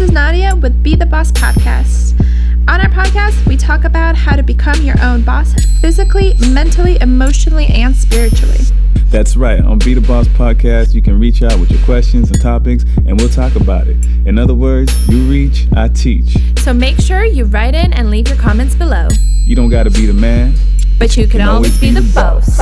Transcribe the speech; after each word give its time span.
This 0.00 0.08
is 0.08 0.14
Nadia 0.14 0.56
with 0.56 0.82
Be 0.82 0.96
the 0.96 1.04
Boss 1.04 1.30
podcast. 1.30 2.18
On 2.68 2.80
our 2.80 2.88
podcast, 2.88 3.46
we 3.46 3.54
talk 3.54 3.84
about 3.84 4.16
how 4.16 4.34
to 4.34 4.42
become 4.42 4.80
your 4.80 4.94
own 5.02 5.20
boss 5.20 5.52
physically, 5.82 6.32
mentally, 6.48 6.96
emotionally, 7.02 7.66
and 7.66 7.94
spiritually. 7.94 8.60
That's 9.10 9.36
right. 9.36 9.60
On 9.60 9.78
Be 9.78 9.92
the 9.92 10.00
Boss 10.00 10.26
podcast, 10.28 10.94
you 10.94 11.02
can 11.02 11.20
reach 11.20 11.42
out 11.42 11.60
with 11.60 11.70
your 11.70 11.82
questions 11.82 12.30
and 12.30 12.40
topics, 12.40 12.84
and 13.04 13.20
we'll 13.20 13.28
talk 13.28 13.56
about 13.56 13.88
it. 13.88 13.98
In 14.24 14.38
other 14.38 14.54
words, 14.54 14.90
you 15.06 15.30
reach, 15.30 15.66
I 15.76 15.88
teach. 15.88 16.34
So 16.60 16.72
make 16.72 16.98
sure 16.98 17.22
you 17.22 17.44
write 17.44 17.74
in 17.74 17.92
and 17.92 18.10
leave 18.10 18.26
your 18.28 18.38
comments 18.38 18.74
below. 18.74 19.06
You 19.44 19.54
don't 19.54 19.68
got 19.68 19.82
to 19.82 19.90
be 19.90 20.06
the 20.06 20.14
man, 20.14 20.54
but 20.98 21.14
you 21.18 21.28
can 21.28 21.42
always 21.42 21.78
be 21.78 21.90
the 21.90 22.10
boss. 22.14 22.58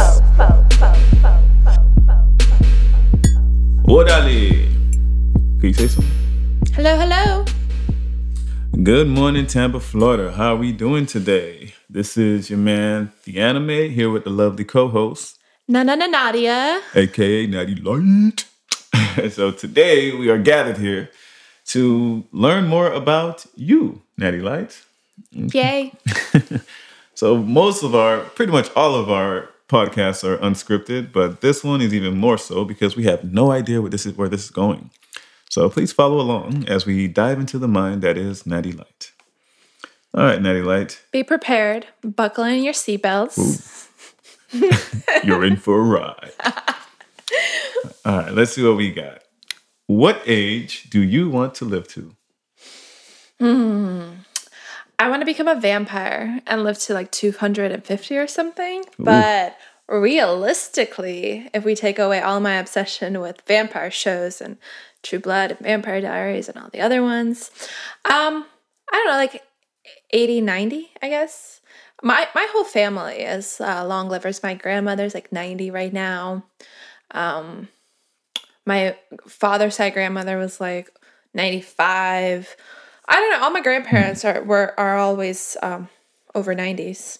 Orale. 3.84 4.64
Can 5.60 5.68
you 5.68 5.72
say 5.72 5.86
something? 5.86 6.27
Hello, 6.78 6.96
hello. 6.96 7.44
Good 8.84 9.08
morning, 9.08 9.48
Tampa, 9.48 9.80
Florida. 9.80 10.30
How 10.30 10.54
are 10.54 10.56
we 10.56 10.70
doing 10.70 11.06
today? 11.06 11.74
This 11.90 12.16
is 12.16 12.50
your 12.50 12.60
man, 12.60 13.10
the 13.24 13.40
anime, 13.40 13.90
here 13.90 14.10
with 14.10 14.22
the 14.22 14.30
lovely 14.30 14.64
co-host, 14.64 15.40
Na 15.66 15.82
na 15.82 15.96
na 15.96 16.06
Nadia, 16.06 16.80
aka 16.94 17.46
Natty 17.48 17.74
Light. 17.74 18.44
so 19.32 19.50
today 19.50 20.12
we 20.12 20.30
are 20.30 20.38
gathered 20.38 20.78
here 20.78 21.10
to 21.74 22.22
learn 22.30 22.68
more 22.68 22.92
about 22.92 23.44
you, 23.56 24.02
Natty 24.16 24.40
Light. 24.40 24.80
Yay! 25.32 25.92
so 27.14 27.38
most 27.38 27.82
of 27.82 27.96
our, 27.96 28.20
pretty 28.20 28.52
much 28.52 28.70
all 28.76 28.94
of 28.94 29.10
our 29.10 29.48
podcasts 29.68 30.22
are 30.22 30.38
unscripted, 30.38 31.12
but 31.12 31.40
this 31.40 31.64
one 31.64 31.80
is 31.80 31.92
even 31.92 32.16
more 32.16 32.38
so 32.38 32.64
because 32.64 32.94
we 32.94 33.02
have 33.02 33.24
no 33.24 33.50
idea 33.50 33.82
what 33.82 33.90
this 33.90 34.06
is 34.06 34.16
where 34.16 34.28
this 34.28 34.44
is 34.44 34.50
going. 34.50 34.90
So 35.50 35.68
please 35.70 35.92
follow 35.92 36.20
along 36.20 36.68
as 36.68 36.84
we 36.84 37.08
dive 37.08 37.40
into 37.40 37.58
the 37.58 37.68
mind 37.68 38.02
that 38.02 38.18
is 38.18 38.46
Natty 38.46 38.72
Light. 38.72 39.12
All 40.14 40.24
right, 40.24 40.40
Natty 40.40 40.62
Light. 40.62 41.02
Be 41.10 41.22
prepared. 41.22 41.86
Buckle 42.02 42.44
in 42.44 42.62
your 42.62 42.74
seatbelts. 42.74 43.88
You're 45.24 45.44
in 45.44 45.56
for 45.56 45.80
a 45.80 45.82
ride. 45.82 46.32
All 48.04 48.18
right, 48.18 48.32
let's 48.32 48.52
see 48.52 48.62
what 48.62 48.76
we 48.76 48.92
got. 48.92 49.22
What 49.86 50.20
age 50.26 50.90
do 50.90 51.00
you 51.00 51.30
want 51.30 51.54
to 51.56 51.64
live 51.64 51.88
to? 51.88 52.14
Hmm. 53.38 54.10
I 54.98 55.08
want 55.08 55.22
to 55.22 55.26
become 55.26 55.48
a 55.48 55.54
vampire 55.54 56.40
and 56.46 56.64
live 56.64 56.78
to 56.80 56.94
like 56.94 57.12
250 57.12 58.16
or 58.18 58.26
something. 58.26 58.84
Ooh. 59.00 59.04
Realistically, 59.88 61.48
if 61.54 61.64
we 61.64 61.74
take 61.74 61.98
away 61.98 62.20
all 62.20 62.40
my 62.40 62.54
obsession 62.56 63.20
with 63.20 63.42
vampire 63.46 63.90
shows 63.90 64.40
and 64.40 64.58
True 65.02 65.18
Blood 65.18 65.52
and 65.52 65.60
Vampire 65.60 66.00
Diaries 66.00 66.48
and 66.48 66.58
all 66.58 66.68
the 66.70 66.80
other 66.80 67.02
ones, 67.02 67.50
um, 68.04 68.44
I 68.92 68.96
don't 68.96 69.06
know, 69.06 69.12
like 69.12 69.42
80, 70.10 70.42
90, 70.42 70.90
I 71.02 71.08
guess. 71.08 71.60
My 72.02 72.28
my 72.34 72.46
whole 72.52 72.64
family 72.64 73.16
is 73.16 73.60
uh, 73.60 73.84
long 73.84 74.08
livers. 74.08 74.42
My 74.42 74.54
grandmother's 74.54 75.14
like 75.14 75.32
90 75.32 75.70
right 75.70 75.92
now. 75.92 76.44
Um, 77.10 77.68
my 78.64 78.96
father's 79.26 79.76
side 79.76 79.94
grandmother 79.94 80.36
was 80.36 80.60
like 80.60 80.90
95. 81.34 82.56
I 83.08 83.14
don't 83.14 83.30
know. 83.30 83.42
All 83.42 83.50
my 83.50 83.62
grandparents 83.62 84.24
are 84.24 84.42
were 84.44 84.78
are 84.78 84.98
always 84.98 85.56
um, 85.62 85.88
over 86.34 86.54
90s. 86.54 87.18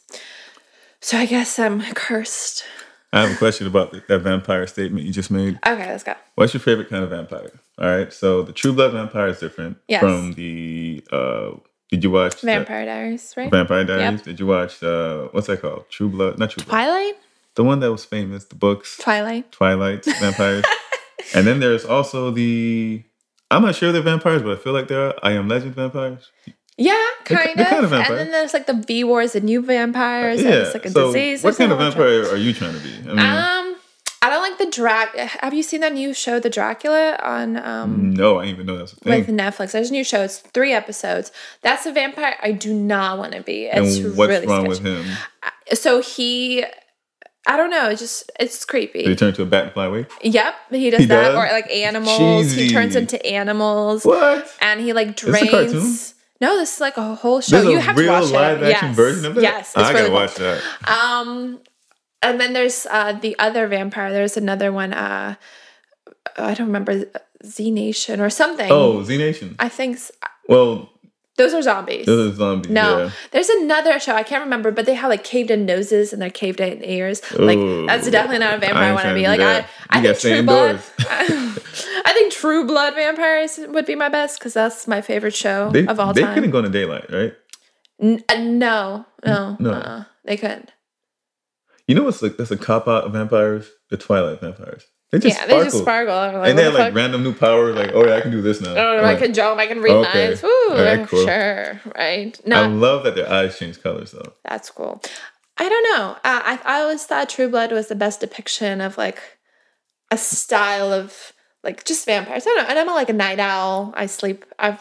So 1.01 1.17
I 1.17 1.27
guess 1.27 1.59
I'm 1.59 1.81
cursed. 1.95 2.65
I 3.13 3.23
have 3.23 3.33
a 3.33 3.37
question 3.37 3.67
about 3.67 3.93
that 4.09 4.19
vampire 4.19 4.67
statement 4.67 5.07
you 5.07 5.13
just 5.13 5.31
made. 5.31 5.59
Okay, 5.67 5.87
let's 5.87 6.05
go. 6.05 6.15
What's 6.35 6.53
your 6.53 6.61
favorite 6.61 6.91
kind 6.91 7.03
of 7.03 7.11
vampire? 7.11 7.53
All 7.79 7.89
right, 7.89 8.13
so 8.13 8.43
the 8.43 8.53
True 8.53 8.73
Blood 8.73 8.93
vampire 8.93 9.29
is 9.29 9.39
different 9.39 9.79
yes. 9.89 10.01
from 10.01 10.35
the. 10.35 11.03
Uh, 11.11 11.53
did 11.91 12.05
you 12.05 12.11
watch 12.11 12.43
Vampire 12.43 12.81
the, 12.81 12.87
Diaries? 12.87 13.35
Right. 13.35 13.51
Vampire 13.51 13.85
Diaries. 13.85 14.19
Yep. 14.19 14.23
Did 14.25 14.41
you 14.41 14.47
watch 14.47 14.83
uh, 14.83 15.29
what's 15.29 15.47
that 15.47 15.63
called? 15.63 15.89
True 15.89 16.09
Blood, 16.09 16.39
not 16.39 16.51
True 16.51 16.65
Blood. 16.65 16.71
Twilight. 16.71 17.15
The 17.55 17.65
one 17.65 17.81
that 17.81 17.91
was 17.91 18.05
famous, 18.05 18.45
the 18.45 18.57
books. 18.57 18.99
Twilight. 18.99 19.51
Twilight 19.53 20.05
vampires. 20.05 20.65
and 21.35 21.47
then 21.47 21.61
there's 21.61 21.85
also 21.85 22.31
the. 22.31 23.03
I'm 23.51 23.63
not 23.63 23.75
sure 23.75 23.91
they're 23.91 24.03
vampires, 24.03 24.43
but 24.43 24.59
I 24.59 24.61
feel 24.61 24.75
like 24.75 24.89
they 24.89 24.97
are. 24.97 25.15
I 25.23 25.33
Am 25.33 25.49
Legend 25.49 25.75
vampires. 25.75 26.31
Yeah, 26.79 26.95
kind, 27.25 27.59
of. 27.59 27.67
kind 27.67 27.85
of 27.85 27.91
vampire. 27.91 28.17
And 28.17 28.19
then 28.21 28.31
there's 28.31 28.55
like 28.55 28.67
the 28.67 28.75
V 28.75 29.03
Wars, 29.03 29.33
the 29.33 29.41
new 29.41 29.61
vampires. 29.61 30.41
Yeah. 30.41 30.51
it's 30.51 30.75
like 30.75 30.87
a 30.87 30.91
so 30.91 31.07
disease. 31.09 31.43
What 31.43 31.57
kind 31.57 31.73
of 31.73 31.79
vampire 31.79 32.23
are 32.31 32.37
you 32.37 32.53
trying 32.53 32.75
to 32.75 32.81
be? 32.81 32.95
I 32.99 33.15
mean, 33.15 33.19
um, 33.19 33.77
I 34.23 34.31
don't 34.31 34.43
like 34.43 34.59
the 34.59 34.71
drag. 34.71 35.09
Have 35.17 35.55
you 35.55 35.65
seen 35.65 35.81
that 35.81 35.93
new 35.93 36.15
show, 36.15 36.39
The 36.39 36.51
Dracula, 36.51 37.19
on? 37.23 37.57
um 37.57 38.15
No, 38.15 38.39
I 38.39 38.45
didn't 38.45 38.55
even 38.55 38.67
know 38.67 38.79
that's 38.79 38.93
a 38.93 38.97
thing. 38.97 39.27
With 39.27 39.29
Netflix, 39.29 39.73
there's 39.73 39.91
a 39.91 39.93
new 39.93 40.05
show. 40.05 40.23
It's 40.23 40.39
three 40.39 40.73
episodes. 40.73 41.33
That's 41.63 41.85
a 41.85 41.93
vampire 41.93 42.37
I 42.43 42.53
do 42.53 42.73
not 42.73 43.19
want 43.19 43.33
to 43.33 43.43
be. 43.43 43.67
It's 43.67 43.99
and 43.99 44.17
what's 44.17 44.31
really 44.31 44.47
wrong 44.47 44.73
sketchy. 44.73 44.85
with 44.85 45.07
him? 45.07 45.17
So 45.75 46.01
he 46.01 46.65
I 47.47 47.57
don't 47.57 47.71
know. 47.71 47.89
It's 47.89 48.01
just 48.01 48.31
it's 48.39 48.65
creepy. 48.65 49.01
Did 49.01 49.09
he 49.09 49.17
turn 49.17 49.31
into 49.31 49.43
a 49.43 49.47
bat 49.47 49.65
and 49.65 49.73
fly 49.73 49.87
away? 49.87 50.07
Yep, 50.23 50.55
he 50.71 50.91
does 50.91 51.01
he 51.01 51.07
that. 51.07 51.29
Does? 51.29 51.35
Or 51.35 51.53
like 51.53 51.71
animals. 51.71 52.19
Cheesy. 52.19 52.65
He 52.65 52.71
turns 52.71 52.95
into 52.95 53.25
animals. 53.25 54.05
What? 54.05 54.49
And 54.61 54.81
he 54.81 54.93
like 54.93 55.17
drains. 55.17 56.15
No, 56.41 56.57
this 56.57 56.75
is 56.75 56.81
like 56.81 56.97
a 56.97 57.15
whole 57.15 57.41
show. 57.41 57.61
There's 57.61 57.73
you 57.73 57.79
have 57.79 57.97
to 57.97 58.09
watch 58.09 58.31
live 58.31 58.63
it. 58.63 58.73
action 58.73 58.89
yes. 58.89 58.97
version 58.97 59.27
of 59.27 59.39
it. 59.39 59.43
Yes, 59.43 59.77
I 59.77 59.93
gotta 59.93 60.13
watch 60.13 60.35
that. 60.37 60.63
Um, 60.87 61.61
and 62.23 62.41
then 62.41 62.53
there's 62.53 62.87
uh 62.87 63.13
the 63.13 63.37
other 63.39 63.67
vampire. 63.67 64.13
There's 64.13 64.37
another 64.37 64.71
one. 64.71 64.93
Uh, 64.93 65.35
I 66.37 66.55
don't 66.55 66.69
remember 66.69 67.07
Z 67.45 67.71
Nation 67.71 68.21
or 68.21 68.31
something. 68.31 68.71
Oh, 68.71 69.03
Z 69.03 69.17
Nation. 69.19 69.57
I 69.59 69.69
think. 69.69 69.99
Well, 70.49 70.91
those 71.39 71.55
are 71.55 71.63
zombies. 71.63 72.05
Those 72.05 72.33
are 72.33 72.37
zombies. 72.37 72.71
No, 72.71 72.99
yeah. 72.99 73.11
there's 73.31 73.49
another 73.49 73.99
show 74.01 74.15
I 74.15 74.25
can't 74.25 74.43
remember, 74.43 74.73
but 74.73 74.87
they 74.87 74.95
have 74.95 75.09
like 75.09 75.23
caved 75.23 75.51
in 75.51 75.65
noses 75.65 76.13
and 76.13 76.21
they're 76.21 76.31
caved 76.31 76.61
in 76.61 76.85
ears. 76.85 77.23
Like 77.33 77.59
that's 77.87 78.11
definitely 78.11 78.41
not 78.41 78.55
a 78.55 78.59
vampire 78.59 78.83
I, 78.83 78.89
I 78.89 78.93
want 78.93 79.07
to 79.07 79.15
be. 79.15 79.23
Like 79.23 79.41
I, 79.41 79.65
I 79.89 80.03
think 80.03 80.19
True 80.19 80.43
Blood. 80.43 80.81
I 80.99 82.13
think 82.13 82.33
True 82.33 82.67
Blood 82.67 82.95
vampires 82.95 83.59
would 83.69 83.87
be 83.87 83.95
my 83.95 84.09
best 84.09 84.39
because 84.39 84.53
that's 84.53 84.89
my 84.89 85.01
favorite 85.01 85.35
show 85.35 85.71
they, 85.71 85.87
of 85.87 86.01
all 86.01 86.13
they 86.13 86.23
time. 86.23 86.31
They 86.31 86.35
couldn't 86.35 86.51
go 86.51 86.59
into 86.59 86.71
daylight, 86.71 87.11
right? 87.11 87.35
N- 88.01 88.25
uh, 88.29 88.35
no, 88.35 89.07
no, 89.25 89.57
no. 89.61 89.71
Uh-uh. 89.71 90.05
They 90.25 90.37
couldn't. 90.37 90.73
You 91.87 91.95
know 91.95 92.03
what's 92.03 92.21
like? 92.21 92.37
That's 92.37 92.51
a 92.51 92.57
cop 92.57 92.89
out 92.89 93.05
of 93.05 93.13
vampires. 93.13 93.71
The 93.91 93.97
Twilight 93.97 94.41
vampires. 94.41 94.85
They 95.11 95.21
just 95.21 95.37
yeah, 95.39 95.45
sparkle. 95.45 95.59
they 95.59 95.65
just 95.65 95.79
sparkle. 95.79 96.39
Like, 96.41 96.51
and 96.51 96.59
they 96.59 96.65
have 96.65 96.75
like 96.75 96.95
random 96.95 97.23
new 97.23 97.33
powers. 97.33 97.75
Like, 97.75 97.93
oh 97.95 98.07
yeah, 98.07 98.17
I 98.17 98.21
can 98.21 98.31
do 98.31 98.43
this 98.43 98.61
now. 98.61 98.75
Oh, 98.77 99.05
I 99.05 99.17
can 99.17 99.33
jump. 99.33 99.59
I 99.59 99.67
can 99.67 99.81
read 99.81 99.93
okay. 99.93 100.29
minds. 100.29 100.45
Ooh, 100.45 100.69
right, 100.73 101.09
cool. 101.09 101.25
sure, 101.25 101.81
right. 101.97 102.39
No, 102.47 102.65
I 102.65 102.67
love 102.67 103.05
that 103.05 103.15
their 103.15 103.31
eyes 103.31 103.59
change 103.59 103.83
colors 103.83 104.13
though. 104.13 104.35
That's 104.45 104.71
cool. 104.71 105.01
I 105.57 105.69
don't 105.69 105.83
know. 105.85 106.11
Uh, 106.17 106.21
I 106.25 106.61
I 106.65 106.81
always 106.83 107.05
thought 107.07 107.31
True 107.31 107.49
Blood 107.49 107.73
was 107.73 107.89
the 107.89 107.95
best 107.95 108.21
depiction 108.21 108.83
of 108.83 108.99
like 108.99 109.19
a 110.11 110.19
style 110.19 110.93
of 110.93 111.33
like 111.65 111.85
just 111.85 112.05
vampires. 112.05 112.47
I 112.47 112.51
don't 112.51 112.65
know. 112.65 112.69
And 112.69 112.79
I'm 112.79 112.87
like 112.87 113.09
a 113.09 113.15
night 113.15 113.39
owl. 113.39 113.95
I 113.97 114.07
sleep. 114.07 114.45
I've 114.59 114.81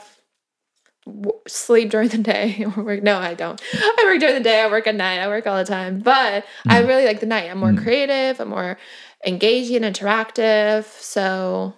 w- 1.05 1.39
sleep 1.47 1.89
during 1.89 2.09
the 2.09 2.17
day. 2.17 2.65
no, 3.01 3.17
I 3.17 3.33
don't. 3.33 3.61
I 3.73 4.03
work 4.05 4.19
during 4.19 4.35
the 4.35 4.43
day. 4.43 4.61
I 4.61 4.67
work 4.67 4.87
at 4.87 4.95
night. 4.95 5.19
I 5.19 5.27
work 5.27 5.47
all 5.47 5.57
the 5.57 5.65
time. 5.65 5.99
But 5.99 6.43
mm. 6.43 6.71
I 6.71 6.79
really 6.79 7.05
like 7.05 7.19
the 7.19 7.25
night. 7.25 7.49
I'm 7.49 7.57
more 7.59 7.71
mm. 7.71 7.81
creative. 7.81 8.39
I'm 8.39 8.49
more 8.49 8.77
engaging, 9.25 9.83
and 9.83 9.95
interactive. 9.95 10.85
So, 11.01 11.73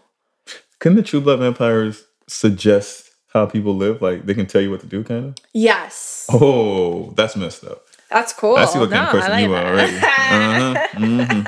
can 0.80 0.96
the 0.96 1.04
True 1.04 1.22
Blood 1.22 1.40
vampires 1.40 2.04
suggest 2.28 3.12
how 3.34 3.46
people 3.46 3.76
live? 3.76 4.02
Like 4.02 4.26
they 4.26 4.34
can 4.34 4.46
tell 4.46 4.62
you 4.62 4.72
what 4.72 4.82
to 4.82 4.88
do, 4.88 5.04
kind 5.04 5.26
of. 5.26 5.36
Yes. 5.54 6.26
Oh, 6.32 7.12
that's 7.16 7.36
messed 7.36 7.64
up. 7.64 7.84
That's 8.10 8.34
cool. 8.34 8.56
I 8.56 8.66
see 8.66 8.80
what 8.80 8.90
kind 8.90 9.06
of 9.06 9.12
person 9.12 9.32
like 9.32 9.44
you 9.44 9.50
that. 9.50 9.66
are 9.66 9.72
already. 9.72 9.98
uh-huh. 9.98 10.88
mm-hmm. 10.94 11.48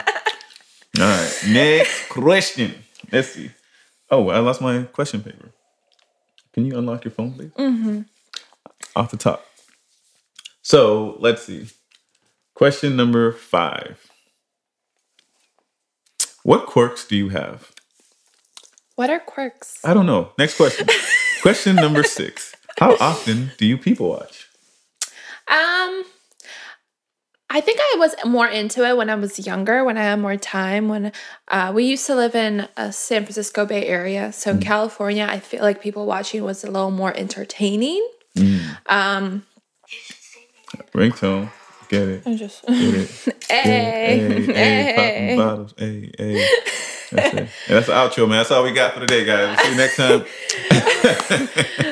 All 1.01 1.07
right, 1.07 1.43
next 1.47 2.09
question. 2.09 2.75
Let's 3.11 3.29
see. 3.29 3.49
Oh, 4.09 4.29
I 4.29 4.39
lost 4.39 4.61
my 4.61 4.83
question 4.83 5.23
paper. 5.23 5.51
Can 6.53 6.65
you 6.65 6.77
unlock 6.77 7.05
your 7.05 7.11
phone, 7.11 7.33
please? 7.33 7.51
Mm-hmm. 7.51 8.01
Off 8.95 9.09
the 9.09 9.17
top. 9.17 9.45
So 10.61 11.15
let's 11.19 11.43
see. 11.43 11.69
Question 12.53 12.95
number 12.95 13.31
five. 13.31 14.10
What 16.43 16.65
quirks 16.65 17.05
do 17.05 17.15
you 17.15 17.29
have? 17.29 17.71
What 18.95 19.09
are 19.09 19.19
quirks? 19.19 19.79
I 19.83 19.93
don't 19.93 20.05
know. 20.05 20.31
Next 20.37 20.57
question. 20.57 20.87
question 21.41 21.75
number 21.75 22.03
six. 22.03 22.55
How 22.79 22.95
often 22.99 23.51
do 23.57 23.65
you 23.65 23.77
people 23.77 24.09
watch? 24.09 24.47
Um, 25.47 26.03
I 27.49 27.61
think 27.61 27.79
I 27.79 27.95
was 27.97 28.15
more 28.25 28.47
into 28.47 28.87
it 28.87 28.95
when 28.95 29.09
I 29.09 29.15
was 29.15 29.45
younger, 29.45 29.83
when 29.83 29.97
I 29.97 30.03
had 30.03 30.19
more 30.19 30.37
time. 30.37 30.87
When 30.87 31.11
uh, 31.49 31.71
we 31.75 31.83
used 31.83 32.05
to 32.07 32.15
live 32.15 32.33
in 32.33 32.67
a 32.77 32.91
San 32.91 33.23
Francisco 33.23 33.65
Bay 33.65 33.85
Area, 33.85 34.31
so 34.31 34.51
in 34.51 34.59
mm. 34.59 34.61
California, 34.61 35.27
I 35.29 35.39
feel 35.39 35.61
like 35.61 35.81
people 35.81 36.05
watching 36.05 36.43
was 36.43 36.63
a 36.63 36.71
little 36.71 36.91
more 36.91 37.15
entertaining. 37.15 38.07
Mm. 38.37 38.77
Um, 38.87 39.45
Ringtone. 40.93 41.51
Get 41.91 42.07
it. 42.07 42.23
I'm 42.25 42.37
just. 42.37 42.65
Get 42.65 42.93
it. 42.93 43.09
hey. 43.49 44.19
Hey, 44.19 44.45
hey, 44.45 44.53
hey, 44.53 45.35
popping 45.35 45.37
bottles. 45.37 45.73
Hey, 45.77 46.09
hey. 46.17 46.47
That's 47.11 47.33
it. 47.33 47.37
And 47.37 47.49
that's 47.67 47.87
the 47.87 47.91
outro, 47.91 48.29
man. 48.29 48.37
That's 48.37 48.51
all 48.51 48.63
we 48.63 48.71
got 48.71 48.93
for 48.93 49.01
today, 49.01 49.25
guys. 49.25 49.57
We'll 49.57 49.65
see 49.65 49.71
you 49.71 49.77
next 49.77 49.97
time. 49.97 50.25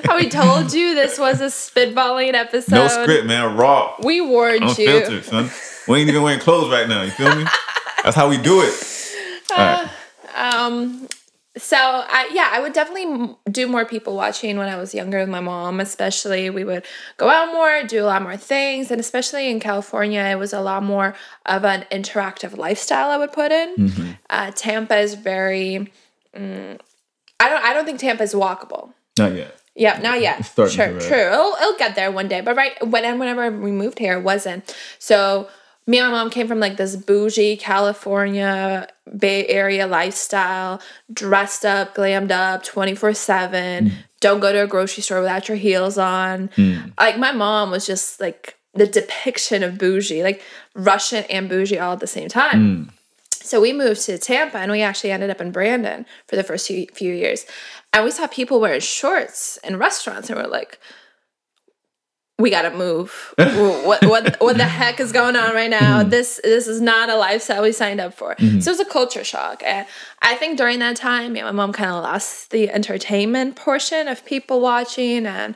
We 0.19 0.29
told 0.29 0.73
you 0.73 0.95
this 0.95 1.17
was 1.17 1.39
a 1.39 1.45
spitballing 1.45 2.33
episode. 2.33 2.75
No 2.75 2.87
script, 2.89 3.25
man. 3.25 3.55
Raw. 3.55 3.95
We 4.03 4.19
warned 4.19 4.63
Unfiltered, 4.63 5.11
you. 5.11 5.21
son. 5.21 5.49
We 5.87 5.99
ain't 5.99 6.09
even 6.09 6.23
wearing 6.23 6.41
clothes 6.41 6.69
right 6.69 6.89
now. 6.89 7.03
You 7.03 7.11
feel 7.11 7.33
me? 7.35 7.45
That's 8.03 8.17
how 8.17 8.27
we 8.27 8.37
do 8.37 8.61
it. 8.61 8.73
All 9.51 9.57
right. 9.57 9.89
Um, 10.35 11.07
so 11.57 11.77
I 11.77 12.29
yeah, 12.33 12.49
I 12.51 12.61
would 12.61 12.73
definitely 12.73 13.35
do 13.51 13.67
more 13.67 13.85
people 13.85 14.15
watching 14.15 14.57
when 14.57 14.69
I 14.69 14.77
was 14.77 14.93
younger 14.93 15.19
with 15.19 15.29
my 15.29 15.39
mom, 15.39 15.79
especially. 15.79 16.49
We 16.49 16.63
would 16.63 16.85
go 17.17 17.29
out 17.29 17.51
more, 17.53 17.83
do 17.83 18.03
a 18.03 18.05
lot 18.05 18.21
more 18.21 18.37
things, 18.37 18.91
and 18.91 18.99
especially 18.99 19.49
in 19.49 19.59
California, 19.59 20.21
it 20.21 20.35
was 20.35 20.53
a 20.53 20.61
lot 20.61 20.83
more 20.83 21.15
of 21.45 21.65
an 21.65 21.85
interactive 21.91 22.57
lifestyle 22.57 23.09
I 23.09 23.17
would 23.17 23.33
put 23.33 23.51
in. 23.51 24.17
Uh, 24.29 24.51
Tampa 24.51 24.97
is 24.97 25.15
very. 25.15 25.91
mm, 26.35 26.79
I 27.39 27.49
don't. 27.49 27.63
I 27.63 27.73
don't 27.73 27.85
think 27.85 27.99
Tampa 27.99 28.23
is 28.23 28.33
walkable. 28.33 28.93
Not 29.17 29.33
yet. 29.33 29.55
Yeah, 29.75 29.99
not 30.01 30.19
yet. 30.21 30.45
Sure, 30.69 30.99
true. 30.99 31.33
It'll, 31.33 31.53
it'll 31.61 31.77
get 31.77 31.95
there 31.95 32.11
one 32.11 32.27
day. 32.27 32.41
But 32.41 32.57
right 32.57 32.73
when 32.85 33.17
whenever 33.17 33.49
we 33.49 33.71
moved 33.71 33.97
here, 33.97 34.17
it 34.17 34.23
wasn't. 34.23 34.75
So 34.99 35.47
me 35.89 35.97
and 35.97 36.11
my 36.11 36.19
mom 36.19 36.29
came 36.29 36.47
from 36.47 36.59
like 36.59 36.77
this 36.77 36.95
bougie 36.95 37.57
California 37.57 38.87
Bay 39.17 39.47
Area 39.47 39.87
lifestyle, 39.87 40.79
dressed 41.11 41.65
up, 41.65 41.95
glammed 41.95 42.29
up, 42.29 42.63
twenty 42.63 42.93
four 42.93 43.15
seven. 43.15 43.89
Mm. 43.89 43.93
Don't 44.19 44.39
go 44.39 44.53
to 44.53 44.63
a 44.63 44.67
grocery 44.67 45.01
store 45.01 45.19
without 45.19 45.47
your 45.47 45.57
heels 45.57 45.97
on. 45.97 46.49
Mm. 46.49 46.93
Like 46.99 47.17
my 47.17 47.31
mom 47.31 47.71
was 47.71 47.87
just 47.87 48.21
like 48.21 48.55
the 48.75 48.85
depiction 48.85 49.63
of 49.63 49.79
bougie, 49.79 50.21
like 50.21 50.43
Russian 50.75 51.23
and 51.27 51.49
bougie 51.49 51.79
all 51.79 51.93
at 51.93 52.01
the 52.01 52.07
same 52.07 52.29
time. 52.29 52.87
Mm. 52.87 52.93
So 53.31 53.59
we 53.59 53.73
moved 53.73 54.01
to 54.01 54.19
Tampa 54.19 54.59
and 54.59 54.71
we 54.71 54.83
actually 54.83 55.09
ended 55.09 55.31
up 55.31 55.41
in 55.41 55.51
Brandon 55.51 56.05
for 56.27 56.35
the 56.35 56.43
first 56.43 56.67
few, 56.67 56.85
few 56.93 57.15
years. 57.15 57.47
And 57.93 58.05
we 58.05 58.11
saw 58.11 58.27
people 58.27 58.59
wearing 58.59 58.81
shorts 58.81 59.57
in 59.63 59.77
restaurants 59.77 60.29
and 60.29 60.37
we're 60.37 60.45
like, 60.45 60.79
we 62.39 62.49
gotta 62.49 62.71
move. 62.71 63.33
what, 63.37 64.03
what 64.05 64.35
what 64.39 64.57
the 64.57 64.63
heck 64.63 64.99
is 64.99 65.11
going 65.11 65.35
on 65.35 65.53
right 65.53 65.69
now? 65.69 66.03
This 66.03 66.39
this 66.43 66.67
is 66.67 66.81
not 66.81 67.09
a 67.09 67.15
lifestyle 67.15 67.61
we 67.63 67.71
signed 67.71 67.99
up 67.99 68.13
for. 68.13 68.35
So 68.39 68.45
it 68.45 68.67
was 68.67 68.79
a 68.79 68.85
culture 68.85 69.23
shock. 69.23 69.61
And 69.65 69.85
I 70.21 70.35
think 70.35 70.57
during 70.57 70.79
that 70.79 70.95
time, 70.95 71.33
me 71.33 71.39
and 71.41 71.47
my 71.47 71.51
mom 71.51 71.73
kind 71.73 71.91
of 71.91 72.03
lost 72.03 72.51
the 72.51 72.69
entertainment 72.69 73.55
portion 73.55 74.07
of 74.07 74.25
people 74.25 74.61
watching 74.61 75.25
and 75.25 75.55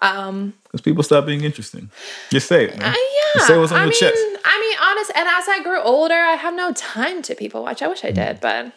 um 0.00 0.54
Because 0.64 0.80
people 0.82 1.02
stop 1.02 1.26
being 1.26 1.42
interesting. 1.42 1.90
Just 2.30 2.46
say 2.46 2.64
it, 2.66 2.78
man. 2.78 2.94
uh, 2.94 2.96
yeah. 2.96 3.46
Say 3.46 3.56
what's 3.58 3.72
on 3.72 3.78
I 3.78 3.82
your 3.82 3.90
mean, 3.90 3.98
chest. 3.98 4.22
I 4.44 4.60
mean, 4.60 4.76
honest. 4.90 5.10
And 5.16 5.28
as 5.28 5.48
I 5.48 5.62
grew 5.62 5.80
older, 5.80 6.14
I 6.14 6.32
have 6.34 6.54
no 6.54 6.72
time 6.72 7.22
to 7.22 7.34
people 7.34 7.62
watch. 7.62 7.82
I 7.82 7.88
wish 7.88 8.04
I 8.04 8.10
Mm. 8.12 8.14
did, 8.14 8.40
but 8.40 8.72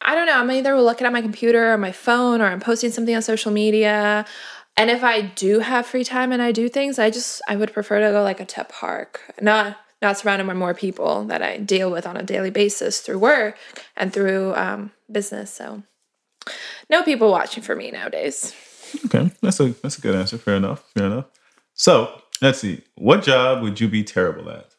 I 0.00 0.14
don't 0.14 0.26
know. 0.26 0.38
I'm 0.38 0.50
either 0.50 0.78
looking 0.80 1.06
at 1.06 1.12
my 1.12 1.22
computer 1.22 1.72
or 1.72 1.78
my 1.78 1.92
phone, 1.92 2.40
or 2.42 2.46
I'm 2.46 2.60
posting 2.60 2.90
something 2.90 3.14
on 3.16 3.22
social 3.22 3.50
media. 3.50 4.26
And 4.76 4.90
if 4.90 5.04
I 5.04 5.20
do 5.20 5.60
have 5.60 5.86
free 5.86 6.02
time 6.04 6.32
and 6.32 6.42
I 6.42 6.50
do 6.52 6.68
things, 6.68 6.98
I 6.98 7.10
just 7.10 7.40
I 7.48 7.56
would 7.56 7.72
prefer 7.72 8.00
to 8.00 8.10
go 8.10 8.22
like 8.22 8.40
a 8.40 8.44
to 8.44 8.64
park, 8.64 9.20
not 9.40 9.76
not 10.02 10.18
surrounded 10.18 10.46
by 10.46 10.54
more 10.54 10.74
people 10.74 11.24
that 11.26 11.42
I 11.42 11.58
deal 11.58 11.90
with 11.90 12.06
on 12.06 12.16
a 12.16 12.22
daily 12.22 12.50
basis 12.50 13.00
through 13.00 13.18
work 13.20 13.56
and 13.96 14.12
through 14.12 14.54
um, 14.54 14.90
business. 15.10 15.52
So, 15.54 15.82
no 16.90 17.02
people 17.02 17.30
watching 17.30 17.62
for 17.62 17.74
me 17.76 17.90
nowadays. 17.90 18.52
Okay, 19.06 19.30
that's 19.40 19.60
a 19.60 19.68
that's 19.82 19.96
a 19.98 20.00
good 20.00 20.14
answer. 20.14 20.38
Fair 20.38 20.56
enough. 20.56 20.84
Fair 20.94 21.06
enough. 21.06 21.26
So 21.74 22.20
let's 22.42 22.58
see. 22.58 22.82
What 22.96 23.22
job 23.22 23.62
would 23.62 23.80
you 23.80 23.88
be 23.88 24.02
terrible 24.04 24.50
at? 24.50 24.70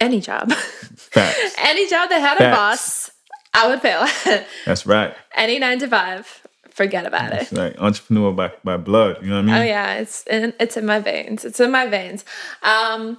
Any 0.00 0.20
job, 0.20 0.52
Facts. 0.96 1.54
any 1.58 1.88
job 1.88 2.10
that 2.10 2.18
had 2.20 2.36
a 2.40 2.54
boss, 2.54 3.10
I 3.54 3.68
would 3.68 3.80
fail 3.80 4.00
at. 4.26 4.46
That's 4.66 4.86
right. 4.86 5.14
any 5.34 5.58
nine 5.58 5.78
to 5.78 5.88
five, 5.88 6.42
forget 6.74 7.06
about 7.06 7.32
it. 7.32 7.50
Like. 7.52 7.80
Entrepreneur 7.80 8.32
by, 8.32 8.52
by 8.62 8.76
blood. 8.76 9.22
You 9.22 9.30
know 9.30 9.36
what 9.36 9.42
I 9.42 9.46
mean? 9.46 9.54
Oh 9.54 9.62
yeah, 9.62 9.94
it's 9.94 10.26
in, 10.26 10.52
it's 10.60 10.76
in 10.76 10.84
my 10.84 10.98
veins. 10.98 11.44
It's 11.44 11.60
in 11.60 11.70
my 11.70 11.86
veins. 11.86 12.24
Um, 12.62 13.18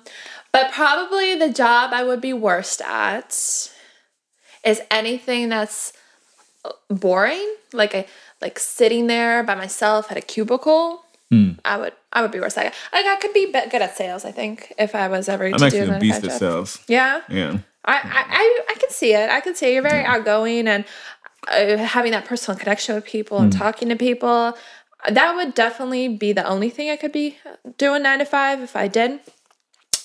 but 0.52 0.72
probably 0.72 1.36
the 1.36 1.52
job 1.52 1.92
I 1.94 2.04
would 2.04 2.22
be 2.22 2.34
worst 2.34 2.82
at 2.82 3.32
is 4.64 4.82
anything 4.92 5.50
that's 5.50 5.94
boring, 6.90 7.56
like 7.74 7.94
a 7.94 8.06
like 8.42 8.60
sitting 8.60 9.08
there 9.08 9.44
by 9.44 9.56
myself 9.56 10.12
at 10.12 10.18
a 10.18 10.22
cubicle. 10.22 11.04
Hmm. 11.30 11.54
I 11.64 11.78
would 11.78 11.94
I 12.14 12.22
would 12.22 12.32
be 12.32 12.40
worst 12.40 12.58
at. 12.58 12.74
Like 12.94 13.06
I 13.06 13.16
could 13.18 13.34
be 13.34 13.52
good 13.52 13.82
at 13.82 13.98
sales. 13.98 14.26
I 14.26 14.32
think 14.32 14.74
if 14.78 14.96
I 14.96 15.08
was 15.08 15.30
ever 15.30 15.46
I'm 15.46 15.54
to 15.54 15.66
actually 15.66 15.80
a 15.80 15.96
a 15.96 16.00
beast 16.00 16.24
at 16.24 16.34
sales. 16.34 16.80
Yeah. 16.88 17.22
Yeah. 17.30 17.60
I, 17.88 17.94
I, 17.94 18.26
I, 18.30 18.60
I 18.70 18.74
can 18.80 18.90
see 18.90 19.14
it. 19.14 19.30
I 19.30 19.42
can 19.42 19.54
see 19.54 19.68
it. 19.68 19.74
You're 19.74 19.84
very 19.84 20.04
outgoing 20.04 20.68
and 20.68 20.86
uh, 21.48 21.78
having 21.78 22.12
that 22.12 22.26
personal 22.26 22.58
connection 22.58 22.96
with 22.96 23.06
people 23.06 23.40
and 23.40 23.52
talking 23.52 23.90
to 23.90 23.96
people. 23.96 24.58
That 25.10 25.36
would 25.36 25.54
definitely 25.54 26.08
be 26.08 26.34
the 26.34 26.46
only 26.46 26.70
thing 26.70 26.90
I 26.90 26.96
could 26.96 27.12
be 27.12 27.38
doing 27.78 28.04
nine 28.04 28.20
to 28.20 28.26
five 28.26 28.62
if 28.62 28.76
I 28.76 28.88
did. 28.88 29.20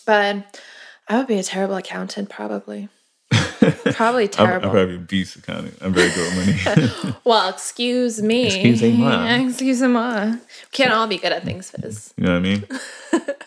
But 0.04 0.60
I 1.08 1.18
would 1.18 1.26
be 1.26 1.38
a 1.38 1.42
terrible 1.42 1.76
accountant, 1.76 2.28
probably. 2.28 2.88
Probably 3.92 4.24
I'm, 4.24 4.30
terrible. 4.30 4.68
I'm 4.68 4.72
probably 4.72 4.94
a 4.96 4.98
beast 4.98 5.36
accountant. 5.36 5.76
I'm 5.82 5.92
very 5.92 6.08
good 6.10 6.34
with 6.34 6.96
money. 7.04 7.16
well, 7.24 7.50
excuse 7.50 8.22
me. 8.22 8.46
Excusez-moi. 8.46 9.34
Excuse-moi. 9.46 10.36
Can't 10.72 10.92
all 10.92 11.06
be 11.06 11.18
good 11.18 11.32
at 11.32 11.44
things, 11.44 11.70
Fizz. 11.70 12.14
you 12.16 12.24
know 12.24 12.32
what 12.32 12.38
I 12.38 12.40
mean? 12.40 12.66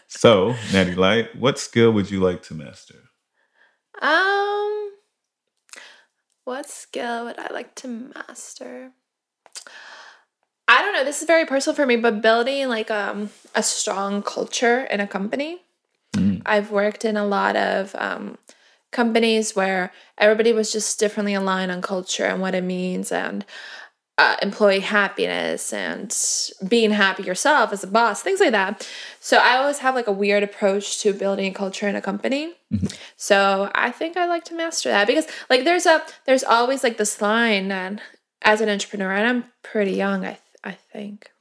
so, 0.07 0.56
Natty 0.72 0.94
Light, 0.94 1.36
what 1.36 1.57
skill 1.57 1.92
would 1.94 2.12
you 2.12 2.19
like 2.19 2.44
to 2.44 2.54
master? 2.54 2.95
Um, 4.01 4.92
what 6.45 6.69
skill 6.69 7.25
would 7.25 7.40
I 7.40 7.54
like 7.54 7.75
to 7.75 7.88
master? 7.88 8.92
I 10.68 10.81
don't 10.81 10.94
know. 10.94 11.04
This 11.04 11.22
is 11.22 11.28
very 11.28 11.45
personal 11.45 11.75
for 11.75 11.86
me, 11.86 11.98
but 11.98 12.22
building 12.22 12.68
like 12.69 12.90
um 12.92 13.30
a 13.56 13.63
strong 13.63 14.22
culture 14.24 14.81
in 14.86 15.00
a 15.00 15.07
company. 15.07 15.62
I've 16.45 16.72
worked 16.72 17.06
in 17.06 17.18
a 17.18 17.25
lot 17.25 17.56
of 17.56 17.95
um, 17.95 18.38
companies 18.92 19.56
where 19.56 19.92
everybody 20.18 20.54
was 20.54 20.72
just 20.72 21.00
differently 21.00 21.34
aligned 21.34 21.72
on 21.72 21.81
culture 21.81 22.25
and 22.25 22.40
what 22.40 22.54
it 22.54 22.63
means 22.63 23.12
and 23.12 23.45
uh, 24.18 24.36
employee 24.42 24.80
happiness 24.80 25.74
and 25.74 26.15
being 26.68 26.92
happy 26.92 27.24
yourself 27.24 27.74
as 27.74 27.83
a 27.83 27.88
boss, 27.88 28.21
things 28.21 28.39
like 28.39 28.51
that. 28.51 28.88
So 29.19 29.38
I 29.38 29.57
always 29.57 29.80
have 29.80 29.95
like 29.95 30.07
a 30.07 30.12
weird 30.12 30.44
approach 30.44 31.00
to 31.01 31.13
building 31.13 31.51
a 31.51 31.54
culture 31.54 31.88
in 31.88 31.95
a 31.95 32.01
company. 32.01 32.54
So 33.15 33.71
I 33.74 33.92
think 33.92 34.15
I 34.18 34.27
like 34.27 34.44
to 34.45 34.54
master 34.56 34.89
that 34.89 35.07
because 35.07 35.27
like 35.50 35.63
there's 35.63 35.86
a 35.86 36.04
there's 36.25 36.44
always 36.44 36.83
like 36.83 36.98
this 36.98 37.21
line 37.21 37.71
and 37.71 38.01
as 38.42 38.62
an 38.62 38.69
entrepreneur 38.69 39.13
and 39.13 39.27
I'm 39.27 39.44
pretty 39.63 39.94
young 39.94 40.25
I 40.25 40.30
th- 40.30 40.39
I 40.63 40.71
think 40.71 41.31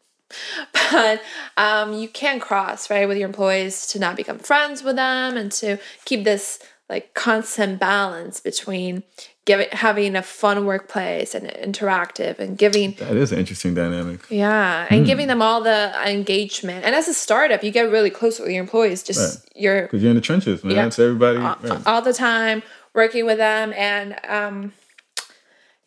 but 0.93 1.23
um, 1.57 1.93
you 1.93 2.09
can 2.09 2.41
cross 2.41 2.91
right 2.91 3.07
with 3.07 3.19
your 3.19 3.29
employees 3.29 3.87
to 3.89 3.99
not 3.99 4.17
become 4.17 4.39
friends 4.39 4.83
with 4.83 4.97
them 4.97 5.37
and 5.37 5.53
to 5.53 5.79
keep 6.05 6.25
this 6.25 6.59
like 6.95 7.07
constant 7.15 7.73
balance 7.81 8.37
between 8.51 9.03
giving 9.45 9.67
having 9.87 10.15
a 10.23 10.23
fun 10.23 10.59
workplace 10.71 11.31
and 11.37 11.45
interactive 11.69 12.35
and 12.39 12.51
giving 12.65 12.89
That 12.99 13.17
is 13.17 13.33
an 13.33 13.39
interesting 13.43 13.73
dynamic. 13.75 14.21
yeah 14.31 14.87
and 14.91 15.05
giving 15.11 15.27
them 15.33 15.41
all 15.47 15.61
the 15.63 15.81
engagement 16.07 16.85
and 16.87 16.95
as 17.01 17.09
a 17.09 17.15
startup 17.27 17.61
you 17.65 17.71
get 17.79 17.91
really 17.97 18.11
close 18.21 18.39
with 18.39 18.51
your 18.55 18.63
employees 18.67 19.03
just 19.03 19.49
you're 19.63 19.83
Because 19.83 20.01
you're 20.03 20.11
in 20.17 20.17
the 20.23 20.27
trenches, 20.31 20.63
man. 20.63 20.77
Yeah. 20.77 20.87
It's 20.87 20.99
everybody. 20.99 21.39
right. 21.39 21.87
all 21.87 22.03
the 22.11 22.13
time 22.31 22.63
working 22.95 23.25
with 23.31 23.39
them 23.39 23.73
and 23.91 24.09
um 24.39 24.57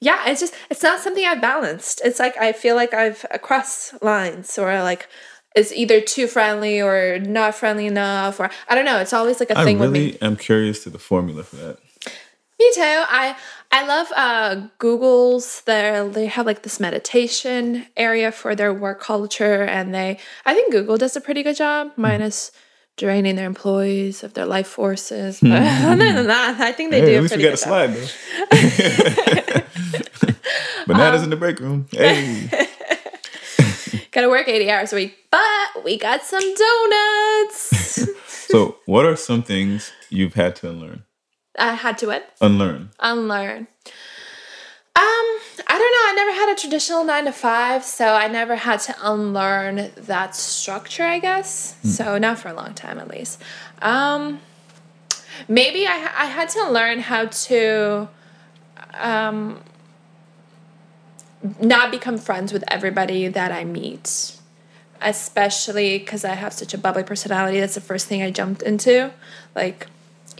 yeah 0.08 0.20
it's 0.30 0.42
just 0.42 0.54
it's 0.72 0.84
not 0.84 1.00
something 1.00 1.24
i've 1.26 1.42
balanced 1.42 2.02
it's 2.04 2.20
like 2.20 2.36
i 2.38 2.52
feel 2.52 2.76
like 2.76 2.94
i've 2.94 3.26
crossed 3.42 3.94
lines 4.04 4.58
or 4.58 4.70
like 4.92 5.08
it's 5.56 5.72
either 5.72 6.02
too 6.02 6.28
friendly 6.28 6.82
or 6.82 7.20
not 7.20 7.56
friendly 7.56 7.88
enough 7.88 8.40
or 8.40 8.50
i 8.68 8.76
don't 8.76 8.86
know 8.86 9.00
it's 9.00 9.14
always 9.14 9.40
like 9.40 9.50
a 9.50 9.58
I 9.58 9.64
thing 9.64 9.80
with 9.80 9.92
me 9.92 10.06
really 10.08 10.22
am 10.22 10.36
curious 10.36 10.84
to 10.84 10.90
the 10.90 11.00
formula 11.00 11.44
for 11.44 11.56
that. 11.58 11.78
me 12.60 12.72
too 12.74 12.82
i 12.82 13.36
i 13.72 13.86
love 13.86 14.12
uh 14.16 14.68
google's 14.78 15.62
their 15.62 16.08
they 16.08 16.28
have 16.28 16.46
like 16.46 16.64
this 16.64 16.80
meditation 16.80 17.88
area 17.98 18.32
for 18.32 18.56
their 18.56 18.74
work 18.74 19.02
culture 19.02 19.64
and 19.64 19.94
they 19.94 20.20
i 20.46 20.54
think 20.54 20.72
google 20.72 20.98
does 20.98 21.16
a 21.16 21.22
pretty 21.22 21.44
good 21.44 21.56
job 21.56 21.92
hmm. 21.94 22.02
minus 22.02 22.52
draining 22.98 23.36
their 23.36 23.48
employees 23.48 24.24
of 24.24 24.34
their 24.36 24.46
life 24.46 24.68
forces 24.68 25.40
hmm. 25.40 25.50
but 25.50 25.62
other 25.86 26.14
than 26.14 26.28
that 26.28 26.60
i 26.60 26.72
think 26.72 26.92
they 26.92 27.02
Hey, 27.02 27.08
do 27.08 27.14
at 27.14 27.20
a 27.20 27.22
least 27.22 27.36
we 27.36 27.44
pretty 27.44 27.44
got 27.44 27.54
a 27.54 27.56
good 27.56 27.60
job 27.60 27.68
slide, 27.68 27.94
though. 27.94 29.62
Bananas 30.88 31.22
in 31.22 31.26
um, 31.26 31.30
the 31.32 31.36
break 31.36 31.60
room. 31.60 31.88
Hey. 31.92 32.50
Gotta 34.16 34.30
work 34.30 34.48
80 34.48 34.72
hours 34.72 34.94
a 34.94 34.96
week, 34.96 35.18
but 35.30 35.84
we 35.84 35.98
got 35.98 36.24
some 36.24 36.40
donuts. 36.40 38.08
so, 38.48 38.78
what 38.86 39.06
are 39.06 39.18
some 39.18 39.44
things 39.44 39.92
you've 40.10 40.36
had 40.36 40.56
to 40.56 40.70
unlearn? 40.70 41.04
I 41.60 41.74
had 41.74 41.98
to 41.98 42.08
what? 42.08 42.34
Unlearn. 42.40 42.92
Unlearn. 43.02 43.68
Um, 43.68 43.96
I 44.96 45.44
don't 45.68 45.80
know. 45.80 46.08
I 46.08 46.14
never 46.16 46.32
had 46.32 46.54
a 46.54 46.56
traditional 46.56 47.04
nine 47.04 47.26
to 47.26 47.34
five, 47.34 47.84
so 47.84 48.14
I 48.14 48.30
never 48.30 48.56
had 48.56 48.80
to 48.84 48.96
unlearn 49.02 49.92
that 49.98 50.34
structure, 50.34 51.04
I 51.04 51.20
guess. 51.20 51.76
So, 51.84 52.18
not 52.18 52.40
for 52.40 52.48
a 52.48 52.54
long 52.54 52.74
time 52.74 53.00
at 53.00 53.10
least. 53.10 53.42
Um, 53.82 54.40
maybe 55.50 55.88
I, 55.88 55.96
I 55.96 56.26
had 56.28 56.48
to 56.52 56.70
learn 56.70 57.00
how 57.00 57.26
to 57.26 58.08
um, 58.94 59.60
not 61.60 61.92
become 61.92 62.18
friends 62.18 62.54
with 62.54 62.64
everybody 62.68 63.28
that 63.28 63.52
I 63.52 63.64
meet, 63.64 64.36
especially 65.02 66.00
because 66.00 66.24
I 66.26 66.36
have 66.36 66.54
such 66.54 66.74
a 66.74 66.78
bubbly 66.78 67.04
personality. 67.04 67.60
That's 67.60 67.76
the 67.76 67.82
first 67.82 68.08
thing 68.08 68.22
I 68.22 68.32
jumped 68.32 68.62
into. 68.62 69.12
Like, 69.56 69.88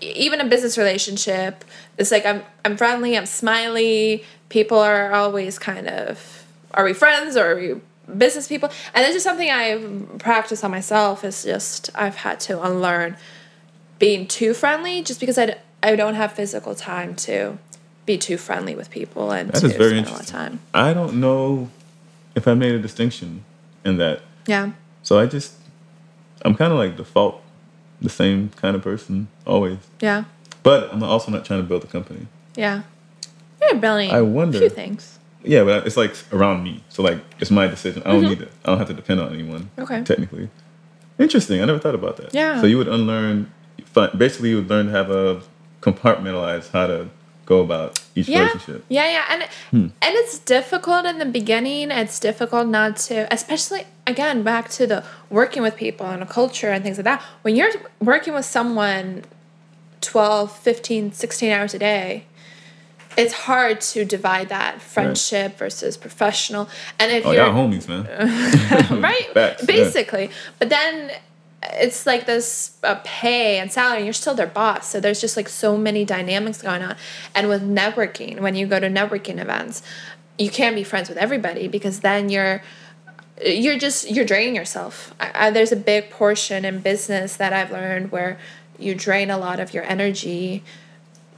even 0.02 0.42
a 0.42 0.46
business 0.46 0.78
relationship, 0.78 1.64
it's 1.98 2.12
like 2.12 2.26
I'm 2.26 2.44
I'm 2.64 2.76
friendly, 2.78 3.18
I'm 3.18 3.26
smiley. 3.26 4.26
People 4.50 4.80
are 4.80 5.14
always 5.14 5.58
kind 5.58 5.88
of, 5.88 6.46
are 6.74 6.84
we 6.84 6.94
friends 6.94 7.38
or 7.38 7.52
are 7.52 7.56
we 7.56 7.82
business 8.18 8.48
people? 8.48 8.70
And 8.94 9.04
it's 9.06 9.14
just 9.14 9.24
something 9.24 9.50
I 9.50 9.80
practice 10.20 10.64
on 10.64 10.72
myself. 10.72 11.24
Is 11.24 11.44
just 11.44 11.90
I've 11.96 12.16
had 12.16 12.40
to 12.42 12.62
unlearn 12.62 13.18
being 14.00 14.28
too 14.28 14.54
friendly, 14.54 15.02
just 15.02 15.20
because 15.20 15.38
I 15.38 15.96
don't 15.96 16.16
have 16.16 16.34
physical 16.34 16.76
time 16.76 17.16
to 17.16 17.58
be 18.06 18.18
too 18.18 18.38
friendly 18.38 18.76
with 18.76 18.90
people 18.92 19.32
and 19.32 19.52
That 19.52 19.60
to 19.62 19.66
is 19.68 19.76
very 19.76 19.90
spend 19.92 20.08
a 20.08 20.10
lot 20.12 20.20
of 20.22 20.28
interesting. 20.28 20.38
time. 20.38 20.60
I 20.74 20.94
don't 20.94 21.20
know 21.20 21.70
if 22.36 22.48
I 22.48 22.54
made 22.54 22.76
a 22.76 22.80
distinction 22.80 23.44
in 23.84 23.98
that. 23.98 24.22
Yeah. 24.48 24.72
So 25.04 25.20
I 25.20 25.26
just, 25.26 25.54
I'm 26.44 26.56
kind 26.56 26.72
of 26.72 26.78
like 26.80 26.98
default, 26.98 27.42
the 28.02 28.10
same 28.10 28.50
kind 28.58 28.76
of 28.76 28.82
person 28.84 29.28
always. 29.48 29.78
Yeah. 30.02 30.26
But 30.64 30.92
I'm 30.94 31.02
also 31.04 31.32
not 31.32 31.46
trying 31.46 31.62
to 31.62 31.68
build 31.68 31.84
a 31.84 31.88
company. 31.88 32.28
Yeah. 32.56 32.84
You're 33.62 33.76
building 33.80 34.12
I 34.12 34.22
wonder- 34.22 34.58
a 34.58 34.62
few 34.62 34.70
things. 34.70 35.20
Yeah, 35.48 35.64
but 35.64 35.86
it's 35.86 35.96
like 35.96 36.16
around 36.34 36.64
me. 36.64 36.84
So 36.90 37.04
like 37.04 37.20
it's 37.40 37.52
my 37.52 37.68
decision. 37.68 38.02
I 38.04 38.14
don't 38.14 38.24
need 38.24 38.42
it. 38.42 38.52
I 38.64 38.70
don't 38.70 38.80
have 38.80 38.88
to 38.88 38.96
depend 38.96 39.20
on 39.20 39.32
anyone. 39.32 39.70
Mm-hmm. 39.78 39.82
Okay. 39.84 40.04
Technically, 40.04 40.50
interesting. 41.20 41.62
I 41.62 41.66
never 41.66 41.78
thought 41.78 41.94
about 41.94 42.18
that. 42.18 42.34
Yeah. 42.34 42.60
So 42.62 42.66
you 42.66 42.80
would 42.80 42.88
unlearn. 42.88 43.52
Basically, 44.18 44.50
you 44.50 44.56
would 44.56 44.70
learn 44.72 44.88
to 44.88 44.92
have 44.92 45.12
a 45.12 45.44
compartmentalize 45.82 46.72
how 46.72 46.88
to 46.88 47.10
go 47.46 47.60
about 47.62 48.00
each 48.16 48.28
Yeah. 48.28 48.40
relationship. 48.40 48.86
Yeah, 48.90 49.08
yeah. 49.12 49.24
And 49.30 49.44
Hmm. 49.72 49.88
and 50.02 50.16
it's 50.16 50.40
difficult 50.40 51.06
in 51.06 51.20
the 51.20 51.26
beginning. 51.26 51.92
It's 51.92 52.20
difficult 52.20 52.68
not 52.68 52.98
to 53.08 53.28
especially 53.34 53.86
again 54.08 54.44
back 54.44 54.70
to 54.78 54.88
the 54.88 55.04
working 55.30 55.62
with 55.64 55.76
people 55.76 56.06
and 56.08 56.22
a 56.24 56.26
culture 56.26 56.72
and 56.72 56.84
things 56.84 56.98
like 56.98 57.06
that. 57.06 57.22
When 57.44 57.56
you're 57.56 57.72
working 58.00 58.34
with 58.34 58.46
someone 58.46 59.24
12, 60.02 60.52
15, 60.58 61.12
16 61.14 61.52
hours 61.52 61.74
a 61.74 61.80
day, 61.80 62.26
it's 63.18 63.34
hard 63.34 63.80
to 63.82 64.04
divide 64.06 64.50
that 64.50 64.82
friendship 64.82 65.58
versus 65.58 65.98
professional. 65.98 66.68
And 67.00 67.12
if 67.12 67.26
Oh, 67.26 67.32
you're 67.32 67.46
y'all 67.46 67.54
homies, 67.54 67.88
man. 67.88 68.04
right 69.02 69.28
Facts, 69.34 69.62
yeah. 69.62 69.66
basically 69.68 70.30
but 70.60 70.70
then 70.70 71.12
it's 71.74 72.06
like 72.06 72.26
this 72.26 72.78
uh, 72.84 73.00
pay 73.04 73.60
and 73.60 73.72
salary 73.72 73.98
and 73.98 74.06
you're 74.06 74.14
still 74.14 74.36
their 74.36 74.48
boss. 74.48 74.90
So 74.90 75.00
there's 75.00 75.22
just 75.22 75.36
like 75.38 75.50
so 75.50 75.78
many 75.78 76.06
dynamics 76.06 76.62
going 76.62 76.82
on. 76.82 76.96
And 77.34 77.50
with 77.50 77.62
networking 77.62 78.40
when 78.40 78.56
you 78.56 78.68
go 78.68 78.80
to 78.80 78.88
networking 78.88 79.40
events 79.40 79.82
you 80.38 80.50
can't 80.50 80.76
be 80.76 80.84
friends 80.84 81.10
with 81.10 81.18
everybody 81.18 81.68
because 81.68 82.02
then 82.02 82.30
you're 82.30 82.62
you're 83.44 83.78
just 83.78 84.10
you're 84.10 84.26
draining 84.26 84.56
yourself. 84.56 85.14
I, 85.20 85.48
I, 85.48 85.52
there's 85.52 85.72
a 85.72 85.78
big 85.78 86.10
portion 86.10 86.66
in 86.66 86.80
business 86.80 87.36
that 87.38 87.54
i've 87.54 87.72
learned 87.72 88.12
where 88.12 88.38
you 88.78 88.96
drain 88.96 89.30
a 89.30 89.38
lot 89.38 89.60
of 89.60 89.74
your 89.74 89.84
energy 89.84 90.64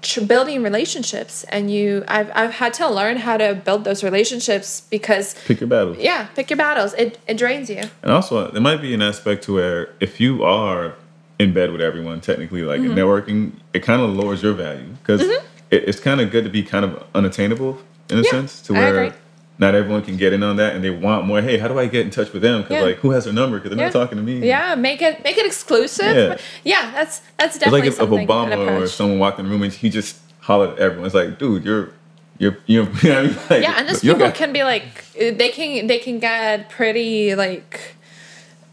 tr- 0.10 0.22
building 0.34 0.64
relationships 0.64 1.34
and 1.56 1.64
you 1.76 2.04
I've, 2.08 2.30
I've 2.42 2.54
had 2.62 2.74
to 2.76 2.86
learn 3.00 3.18
how 3.28 3.36
to 3.44 3.48
build 3.68 3.82
those 3.84 4.02
relationships 4.10 4.82
because 4.96 5.26
Pick 5.50 5.60
your 5.62 5.70
battles. 5.76 5.98
yeah, 6.00 6.22
pick 6.36 6.50
your 6.52 6.58
battles. 6.58 6.92
It 7.04 7.10
it 7.28 7.36
drains 7.38 7.70
you. 7.70 7.82
And 8.04 8.12
also, 8.18 8.34
there 8.54 8.62
might 8.70 8.82
be 8.82 8.94
an 8.94 9.02
aspect 9.12 9.44
to 9.46 9.54
where 9.54 9.90
if 10.00 10.20
you 10.24 10.44
are 10.44 10.96
in 11.40 11.54
bed 11.54 11.72
with 11.72 11.82
everyone, 11.82 12.20
technically, 12.22 12.64
like 12.64 12.80
Mm-hmm. 12.82 12.98
in 12.98 12.98
networking, 12.98 13.40
it 13.74 13.82
kind 13.90 14.02
of 14.02 14.10
lowers 14.20 14.42
your 14.42 14.54
value 14.54 14.90
because 15.02 15.22
it, 15.22 15.44
it's 15.90 16.00
kind 16.00 16.20
of 16.22 16.32
good 16.32 16.44
to 16.46 16.50
be 16.50 16.64
kind 16.64 16.84
of 16.86 16.92
unattainable 17.14 17.78
in 18.10 18.18
a 18.20 18.22
Yeah, 18.24 18.32
sense 18.32 18.62
to 18.64 18.74
where. 18.74 19.14
Not 19.60 19.74
everyone 19.76 20.04
can 20.04 20.18
get 20.18 20.34
in 20.34 20.44
on 20.44 20.58
that 20.58 20.76
and 20.76 20.84
they 20.84 20.90
want 20.92 21.26
more. 21.26 21.42
Hey, 21.42 21.58
how 21.58 21.68
do 21.68 21.80
I 21.80 21.88
get 21.88 22.06
in 22.06 22.12
touch 22.12 22.32
with 22.32 22.42
them? 22.44 22.62
Because 22.62 22.76
Yeah. 22.76 22.82
like, 22.84 22.98
who 22.98 23.12
has 23.12 23.24
their 23.26 23.34
number? 23.34 23.58
Because 23.58 23.76
they're 23.76 23.86
not 23.86 23.92
talking 23.94 24.18
to 24.18 24.24
me. 24.24 24.48
Yeah, 24.48 24.76
make 24.76 25.02
it 25.02 25.24
make 25.24 25.38
it 25.38 25.46
exclusive. 25.46 26.16
Yeah. 26.16 26.38
Yeah, 26.64 26.92
that's 26.92 27.22
that's 27.38 27.56
It's 27.56 27.64
definitely 27.66 27.90
like 27.90 27.90
if, 27.90 28.00
if. 28.02 28.10
Obama 28.10 28.82
or 28.82 28.88
someone 28.88 29.20
walked 29.20 29.40
in 29.40 29.46
the 29.46 29.52
room 29.52 29.64
and 29.64 29.74
he 29.74 29.90
just 29.90 30.18
hollered 30.42 30.72
at 30.72 30.80
everyone. 30.80 31.06
It's 31.08 31.16
like, 31.16 31.40
dude, 31.40 31.66
you're, 31.66 31.90
you're, 32.38 32.58
you're, 32.68 32.88
you 33.02 33.10
know 33.10 33.24
what 33.24 33.24
I 33.24 33.28
mean? 33.28 33.36
Like, 33.50 33.64
yeah, 33.64 33.74
and 33.78 33.88
just 33.88 34.02
people 34.04 34.18
got- 34.20 34.36
can 34.36 34.54
be 34.54 34.64
like 34.64 35.04
they 35.16 35.50
can 35.50 35.88
they 35.88 36.00
can 36.00 36.20
get 36.20 36.70
pretty 36.70 37.34
like 37.36 37.96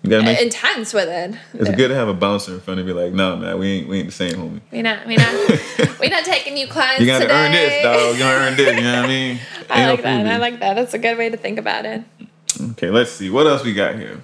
you 0.05 0.11
gotta 0.11 0.23
make, 0.23 0.39
intense 0.41 0.93
with 0.93 1.09
it. 1.09 1.35
it's 1.55 1.75
good 1.75 1.89
to 1.89 1.95
have 1.95 2.09
a 2.09 2.15
bouncer 2.15 2.53
in 2.53 2.61
front 2.61 2.79
of 2.79 2.87
you. 2.87 2.93
Like, 2.93 3.15
no, 3.15 3.37
man, 3.37 3.59
we 3.59 3.69
ain't, 3.79 3.89
we 3.89 3.99
ain't 4.01 4.09
the 4.09 4.13
same, 4.13 4.35
homie. 4.35 4.61
We 4.71 4.83
not 4.83 5.07
we 5.07 5.17
not 5.17 5.99
we 6.01 6.09
not 6.09 6.25
taking 6.27 6.53
new 6.53 6.69
clients 6.69 7.01
You 7.01 7.07
gotta 7.07 7.25
today. 7.25 7.35
earn 7.47 7.53
this, 7.53 7.83
dog. 7.83 8.13
You 8.13 8.19
gotta 8.19 8.39
earn 8.47 8.57
this. 8.57 8.77
You 8.77 8.83
know 8.83 8.97
what 8.97 9.05
I 9.07 9.09
mean? 9.09 9.41
I 9.71 9.81
Ain't 9.81 9.87
no 9.87 9.91
like 9.93 10.03
that. 10.03 10.27
I 10.27 10.37
like 10.37 10.61
that. 10.61 10.75
That's 10.75 10.93
a 10.93 10.99
good 10.99 11.17
way 11.17 11.31
to 11.31 11.39
think 11.39 11.59
about 11.59 11.87
it. 11.87 12.03
Okay, 12.73 12.91
let's 12.91 13.13
see. 13.13 13.31
What 13.31 13.47
else 13.47 13.65
we 13.65 13.73
got 13.73 13.95
here? 13.97 14.21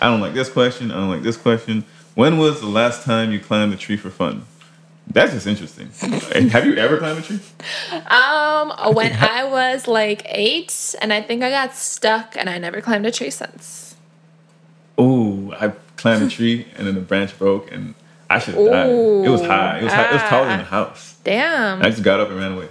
I 0.00 0.06
don't 0.06 0.20
like 0.20 0.34
this 0.34 0.48
question. 0.48 0.92
I 0.92 0.94
don't 0.94 1.10
like 1.10 1.22
this 1.22 1.36
question. 1.36 1.84
When 2.14 2.38
was 2.38 2.60
the 2.60 2.68
last 2.68 3.02
time 3.02 3.32
you 3.32 3.40
climbed 3.40 3.74
a 3.74 3.76
tree 3.76 3.96
for 3.96 4.10
fun? 4.10 4.44
That's 5.08 5.32
just 5.32 5.48
interesting. 5.48 5.88
Have 6.50 6.64
you 6.64 6.76
ever 6.76 6.96
climbed 6.98 7.18
a 7.18 7.22
tree? 7.22 7.40
Um, 7.92 8.94
when 8.94 9.12
I 9.14 9.44
was 9.44 9.88
like 9.88 10.22
eight, 10.26 10.94
and 11.02 11.12
I 11.12 11.20
think 11.20 11.42
I 11.42 11.50
got 11.50 11.74
stuck, 11.74 12.36
and 12.36 12.48
I 12.48 12.58
never 12.58 12.80
climbed 12.80 13.04
a 13.04 13.10
tree 13.10 13.30
since. 13.30 13.96
Ooh, 15.00 15.23
I 15.60 15.72
climbed 15.96 16.22
a 16.22 16.28
tree 16.28 16.66
and 16.76 16.86
then 16.86 16.94
the 16.94 17.00
branch 17.00 17.38
broke 17.38 17.72
and 17.72 17.94
I 18.30 18.38
should 18.38 18.54
have 18.54 18.66
died. 18.66 18.88
It 18.90 19.28
was 19.28 19.40
high. 19.42 19.78
It 19.78 19.84
was 19.84 19.92
high. 19.92 20.10
It 20.10 20.12
was 20.12 20.22
taller 20.22 20.48
than 20.48 20.58
the 20.58 20.64
ah. 20.64 20.68
house. 20.68 21.18
Damn. 21.24 21.82
I 21.82 21.90
just 21.90 22.02
got 22.02 22.20
up 22.20 22.28
and 22.28 22.38
ran 22.38 22.52
away. 22.52 22.68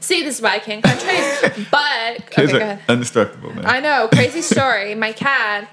See, 0.00 0.22
this 0.22 0.36
is 0.36 0.42
why 0.42 0.54
I 0.54 0.58
can't 0.58 0.82
climb 0.82 0.98
trees. 0.98 1.68
But 1.70 2.30
Kids 2.30 2.52
okay, 2.52 2.72
are 2.72 2.92
indestructible, 2.92 3.54
man. 3.54 3.66
I 3.66 3.80
know, 3.80 4.08
crazy 4.12 4.42
story. 4.42 4.94
My 4.94 5.12
cat, 5.12 5.68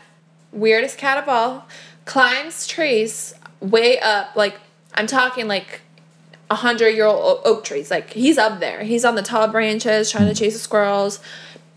weirdest 0.52 0.98
cat 0.98 1.18
of 1.18 1.30
all, 1.30 1.68
climbs 2.06 2.68
trees 2.68 3.34
way 3.60 4.00
up. 4.00 4.36
Like 4.36 4.60
I'm 4.94 5.08
talking 5.08 5.48
like 5.48 5.82
a 6.50 6.56
hundred 6.56 6.90
year 6.90 7.06
old 7.06 7.42
oak 7.46 7.64
trees. 7.64 7.90
Like 7.90 8.12
he's 8.12 8.38
up 8.38 8.60
there. 8.60 8.84
He's 8.84 9.06
on 9.06 9.16
the 9.16 9.22
tall 9.22 9.48
branches 9.48 10.12
trying 10.12 10.28
to 10.28 10.36
chase 10.36 10.54
the 10.54 10.60
squirrels. 10.60 11.20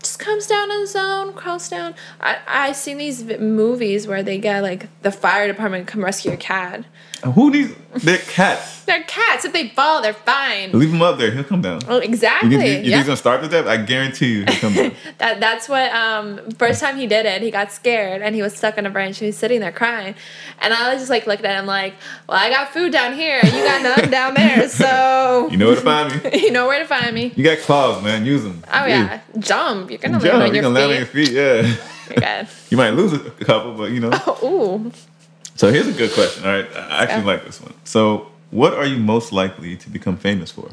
Just 0.01 0.17
comes 0.19 0.47
down 0.47 0.71
on 0.71 0.79
his 0.81 0.95
own, 0.95 1.33
crawls 1.33 1.69
down. 1.69 1.93
I 2.19 2.37
I've 2.47 2.75
seen 2.75 2.97
these 2.97 3.21
v- 3.21 3.37
movies 3.37 4.07
where 4.07 4.23
they 4.23 4.39
get 4.39 4.63
like 4.63 4.87
the 5.03 5.11
fire 5.11 5.47
department 5.47 5.85
come 5.87 6.03
rescue 6.03 6.31
a 6.31 6.37
cat. 6.37 6.85
Who 7.23 7.51
needs 7.51 7.73
they're 8.03 8.17
cats? 8.17 8.80
They're 8.85 9.03
cats. 9.03 9.45
If 9.45 9.53
they 9.53 9.69
fall, 9.69 10.01
they're 10.01 10.13
fine. 10.13 10.71
Leave 10.71 10.91
him 10.93 11.01
up 11.01 11.17
there. 11.17 11.31
He'll 11.31 11.43
come 11.43 11.61
down. 11.61 11.81
Oh, 11.87 11.97
You 11.97 12.01
exactly. 12.01 12.49
think, 12.49 12.61
you 12.61 12.67
think 12.75 12.85
yeah. 12.87 12.97
he's 12.97 13.05
gonna 13.05 13.17
start 13.17 13.41
with 13.41 13.51
that? 13.51 13.67
I 13.67 13.77
guarantee 13.77 14.33
you 14.33 14.45
he'll 14.45 14.59
come 14.59 14.73
down. 14.73 14.91
That 15.19 15.39
that's 15.39 15.69
what 15.69 15.91
um 15.93 16.49
first 16.51 16.81
time 16.81 16.97
he 16.97 17.05
did 17.07 17.25
it, 17.25 17.41
he 17.41 17.51
got 17.51 17.71
scared 17.71 18.21
and 18.21 18.33
he 18.35 18.41
was 18.41 18.55
stuck 18.55 18.77
in 18.77 18.85
a 18.85 18.89
branch. 18.89 19.19
He 19.19 19.27
was 19.27 19.37
sitting 19.37 19.59
there 19.59 19.71
crying, 19.71 20.15
and 20.59 20.73
I 20.73 20.91
was 20.91 21.01
just 21.01 21.09
like 21.09 21.27
looking 21.27 21.45
at 21.45 21.59
him 21.59 21.65
like, 21.65 21.93
"Well, 22.27 22.37
I 22.37 22.49
got 22.49 22.73
food 22.73 22.91
down 22.91 23.13
here, 23.13 23.39
you 23.43 23.51
got 23.51 23.81
none 23.83 24.09
down 24.19 24.33
there, 24.33 24.67
so 24.69 25.47
You 25.51 25.57
know 25.57 25.67
where 25.67 25.75
to 25.75 25.81
find 25.81 26.23
me. 26.23 26.39
you 26.45 26.51
know 26.51 26.65
where 26.67 26.79
to 26.79 26.85
find 26.87 27.13
me." 27.13 27.31
You 27.35 27.43
got 27.43 27.59
claws, 27.59 28.03
man. 28.03 28.25
Use 28.25 28.43
them. 28.43 28.63
Oh 28.71 28.85
yeah, 28.85 29.21
jump! 29.39 29.89
You're 29.91 29.99
gonna 29.99 30.19
Jump. 30.19 30.39
land 30.39 30.43
on 30.43 30.47
your 30.47 30.47
You 30.47 30.53
your 30.55 30.63
can 30.63 30.73
land 30.73 30.91
on 30.91 30.97
your 30.97 31.05
feet. 31.05 31.27
feet. 31.27 31.35
Yeah. 32.19 32.47
You 32.69 32.77
might 32.77 32.89
lose 32.91 33.13
a 33.13 33.19
couple, 33.45 33.73
but 33.73 33.91
you 33.91 33.99
know. 34.01 34.11
Ooh, 34.43 34.91
So 35.55 35.71
here's 35.71 35.87
a 35.87 35.93
good 35.93 36.11
question. 36.11 36.43
All 36.45 36.51
right, 36.51 36.67
I 36.75 37.03
actually 37.03 37.19
Yeah. 37.21 37.25
like 37.25 37.45
this 37.45 37.61
one. 37.61 37.73
So, 37.83 38.27
what 38.51 38.73
are 38.73 38.85
you 38.85 38.97
most 38.97 39.31
likely 39.31 39.75
to 39.77 39.89
become 39.89 40.17
famous 40.17 40.51
for? 40.51 40.69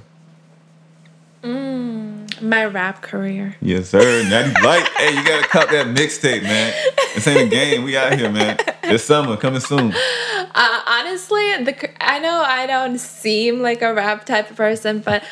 my 2.41 2.65
rap 2.65 3.03
career. 3.03 3.57
Yes, 3.61 3.89
sir. 3.91 4.23
Natty 4.29 4.53
Light. 4.63 4.89
hey, 4.97 5.11
you 5.17 5.25
gotta 5.25 5.47
cut 5.49 5.71
that 5.71 5.87
mixtape, 5.89 6.43
man. 6.43 6.73
This 7.15 7.27
ain't 7.27 7.41
a 7.41 7.49
game. 7.49 7.83
We 7.83 7.97
out 7.97 8.17
here, 8.17 8.31
man. 8.31 8.59
This 8.83 9.05
summer 9.05 9.37
coming 9.37 9.61
soon. 9.61 9.93
Uh, 10.55 10.81
honestly, 10.87 11.65
the 11.65 11.75
I 12.01 12.21
know 12.21 12.43
I 12.47 12.67
don't 12.67 12.99
seem 12.99 13.61
like 13.61 13.83
a 13.83 13.93
rap 13.93 14.25
type 14.25 14.51
of 14.51 14.57
person, 14.57 15.01
but 15.01 15.25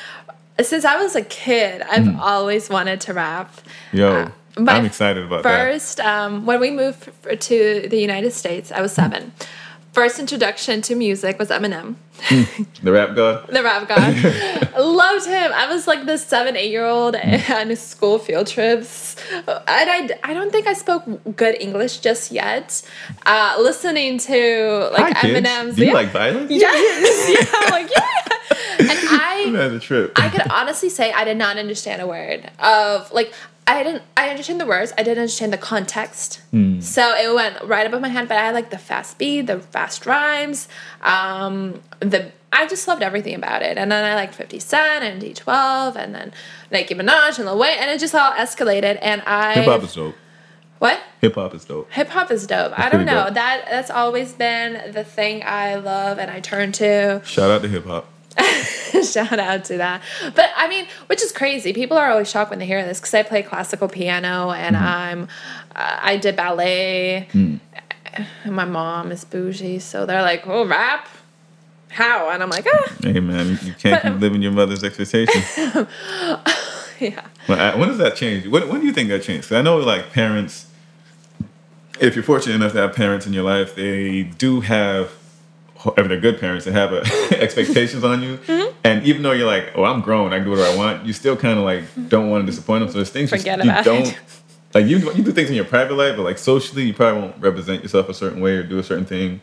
since 0.61 0.85
I 0.85 0.97
was 1.00 1.15
a 1.15 1.23
kid, 1.23 1.83
I've 1.83 2.07
Hmm. 2.07 2.19
always 2.21 2.69
wanted 2.69 3.00
to 3.03 3.15
rap. 3.15 3.53
Yo, 3.93 4.09
Uh, 4.25 4.31
I'm 4.67 4.85
excited 4.85 5.23
about 5.25 5.43
that. 5.45 5.49
First, 5.73 6.00
um, 6.00 6.45
when 6.45 6.59
we 6.61 6.71
moved 6.71 7.09
to 7.41 7.87
the 7.88 7.99
United 7.99 8.33
States, 8.33 8.73
I 8.73 8.81
was 8.81 8.93
seven. 8.93 9.33
First 9.97 10.19
introduction 10.19 10.83
to 10.83 10.95
music 10.95 11.38
was 11.38 11.49
Eminem, 11.49 11.95
The 12.83 12.93
rap 12.93 13.17
god. 13.17 13.49
the 13.49 13.62
rap 13.62 13.88
god. 13.88 14.75
Loved 14.79 15.25
him. 15.25 15.53
I 15.55 15.73
was 15.73 15.87
like 15.87 16.05
this 16.05 16.23
seven, 16.23 16.55
eight 16.55 16.71
year 16.71 16.85
old 16.85 17.17
on 17.17 17.75
school 17.76 18.19
field 18.19 18.47
trips. 18.47 19.17
And 19.33 19.55
I, 19.67 20.11
I 20.23 20.35
don't 20.35 20.53
think 20.53 20.67
I 20.67 20.75
spoke 20.75 21.05
good 21.35 21.57
English 21.59 22.00
just 22.00 22.31
yet. 22.31 22.83
Uh, 23.25 23.57
listening 23.59 24.19
to 24.19 24.91
like 24.93 25.15
Hi, 25.15 25.21
kids. 25.23 25.49
Eminem's. 25.49 25.76
Do 25.76 25.81
you 25.81 25.88
yeah. 25.88 25.95
like 25.95 26.09
violence? 26.09 26.50
Yes, 26.50 27.31
yeah, 27.55 27.59
I'm 27.59 27.71
like 27.71 27.91
yeah. 27.91 28.25
And 28.78 28.90
I 28.90 29.50
That's 29.52 29.75
a 29.75 29.80
trip. 29.80 30.12
I 30.16 30.28
could 30.28 30.50
honestly 30.50 30.88
say 30.88 31.12
I 31.12 31.25
did 31.25 31.37
not 31.37 31.56
understand 31.56 32.02
a 32.02 32.06
word 32.06 32.50
of 32.59 33.12
like 33.12 33.33
I 33.66 33.83
didn't 33.83 34.02
I 34.16 34.30
understand 34.30 34.61
the 34.61 34.66
words, 34.66 34.92
I 34.97 35.02
didn't 35.02 35.18
understand 35.18 35.52
the 35.52 35.59
context. 35.59 36.40
So 36.80 37.14
it 37.14 37.35
went 37.35 37.62
right 37.64 37.87
above 37.87 38.00
my 38.00 38.09
head, 38.09 38.28
but 38.28 38.38
I 38.38 38.50
like 38.52 38.71
the 38.71 38.78
fast 38.78 39.18
beat, 39.18 39.42
the 39.42 39.61
fast 39.61 40.06
rhymes, 40.06 40.68
um, 41.02 41.83
the 42.00 42.33
I 42.52 42.66
just 42.66 42.88
loved 42.88 43.02
everything 43.02 43.35
about 43.35 43.62
it. 43.62 43.76
And 43.76 43.92
then 43.92 44.04
I 44.04 44.14
liked 44.14 44.35
50 44.35 44.59
Cent 44.61 45.04
and 45.04 45.21
D12 45.21 45.97
and 45.97 46.14
then 46.14 46.33
Nicki 46.71 46.95
Minaj 46.95 47.38
and 47.38 47.47
Lil 47.47 47.59
Wayne. 47.59 47.76
And 47.78 47.90
it 47.90 47.99
just 47.99 48.14
all 48.14 48.33
escalated. 48.33 48.99
And 49.02 49.23
I. 49.26 49.54
Hip 49.54 49.64
hop 49.66 49.83
is 49.83 49.95
dope. 49.95 50.14
What? 50.78 51.00
Hip 51.21 51.35
hop 51.35 51.54
is 51.54 51.64
dope. 51.64 51.90
Hip 51.92 52.09
hop 52.09 52.30
is 52.30 52.47
dope. 52.47 52.78
I 52.78 52.88
don't 52.88 53.04
know. 53.04 53.25
dope. 53.25 53.35
That 53.35 53.66
That's 53.71 53.90
always 53.90 54.33
been 54.33 54.92
the 54.92 55.04
thing 55.04 55.42
I 55.45 55.75
love 55.76 56.18
and 56.18 56.30
I 56.30 56.40
turn 56.40 56.73
to. 56.73 57.21
Shout 57.25 57.50
out 57.50 57.62
to 57.62 57.68
hip 57.68 57.85
hop. 57.85 58.09
Shout 59.05 59.38
out 59.38 59.64
to 59.66 59.76
that. 59.78 60.02
But 60.35 60.50
I 60.57 60.69
mean, 60.69 60.87
which 61.07 61.23
is 61.23 61.33
crazy. 61.33 61.73
People 61.73 61.97
are 61.97 62.11
always 62.11 62.31
shocked 62.31 62.50
when 62.50 62.59
they 62.59 62.66
hear 62.66 62.85
this 62.85 62.99
because 63.00 63.14
I 63.14 63.23
play 63.23 63.43
classical 63.43 63.88
piano 63.88 64.50
and 64.50 64.76
I'm, 64.76 65.28
uh, 65.75 65.99
I 66.02 66.16
did 66.16 66.37
ballet. 66.37 67.28
And 67.33 67.61
my 68.55 68.64
mom 68.64 69.12
is 69.12 69.25
bougie, 69.25 69.78
so 69.78 70.07
they're 70.07 70.23
like, 70.23 70.47
"Oh, 70.47 70.64
rap? 70.66 71.07
How?" 71.90 72.31
And 72.31 72.43
I'm 72.43 72.49
like, 72.49 72.66
"Ah, 72.73 72.93
Hey 73.02 73.21
man, 73.21 73.59
you 73.62 73.75
can't 73.75 74.02
keep 74.02 74.21
living 74.21 74.40
your 74.40 74.52
mother's 74.52 74.83
expectations. 74.83 75.45
yeah." 76.99 77.26
When, 77.47 77.88
does 77.88 77.99
that 77.99 78.16
change? 78.16 78.47
When, 78.47 78.69
when 78.71 78.81
do 78.81 78.87
you 78.87 78.93
think 78.95 79.11
that 79.11 79.23
changed? 79.23 79.52
I 79.52 79.61
know 79.61 79.76
like 79.76 80.12
parents, 80.12 80.66
if 82.00 82.14
you're 82.14 82.25
fortunate 82.25 82.55
enough 82.55 82.73
to 82.73 82.78
have 82.78 82.95
parents 82.95 83.26
in 83.26 83.35
your 83.35 83.45
life, 83.45 83.75
they 83.75 84.23
do 84.23 84.61
have, 84.62 85.12
if 85.97 86.09
they're 86.09 86.21
good 86.21 86.38
parents, 86.40 86.64
they 86.64 86.73
have 86.73 86.92
a, 86.92 87.00
expectations 87.42 88.04
on 88.04 88.23
you. 88.23 88.37
Mm-hmm. 88.38 88.76
And 88.85 89.04
even 89.04 89.23
though 89.23 89.33
you're 89.33 89.47
like, 89.47 89.73
oh, 89.75 89.85
I'm 89.85 90.00
grown, 90.00 90.33
I 90.33 90.37
can 90.37 90.45
do 90.45 90.50
whatever 90.50 90.71
I 90.73 90.76
want, 90.76 91.06
you 91.06 91.12
still 91.12 91.37
kind 91.37 91.59
of 91.59 91.64
like 91.64 91.85
don't 92.09 92.30
want 92.30 92.42
to 92.45 92.47
disappoint 92.50 92.80
them. 92.80 92.88
So 92.88 92.95
there's 92.99 93.11
things 93.11 93.30
you- 93.30 93.38
Forget 93.38 93.64
you, 93.64 93.71
about 93.71 93.85
don't. 93.85 94.06
it. 94.09 94.18
Like 94.75 94.87
you, 94.87 94.99
you 95.12 95.23
do 95.23 95.33
things 95.33 95.49
in 95.49 95.54
your 95.56 95.64
private 95.64 95.95
life, 95.95 96.16
but 96.16 96.23
like 96.25 96.38
socially, 96.38 96.83
you 96.85 96.92
probably 96.92 97.23
won't 97.23 97.37
represent 97.40 97.83
yourself 97.83 98.09
a 98.09 98.14
certain 98.14 98.40
way 98.42 98.52
or 98.56 98.62
do 98.62 98.78
a 98.78 98.83
certain 98.83 99.06
thing 99.06 99.40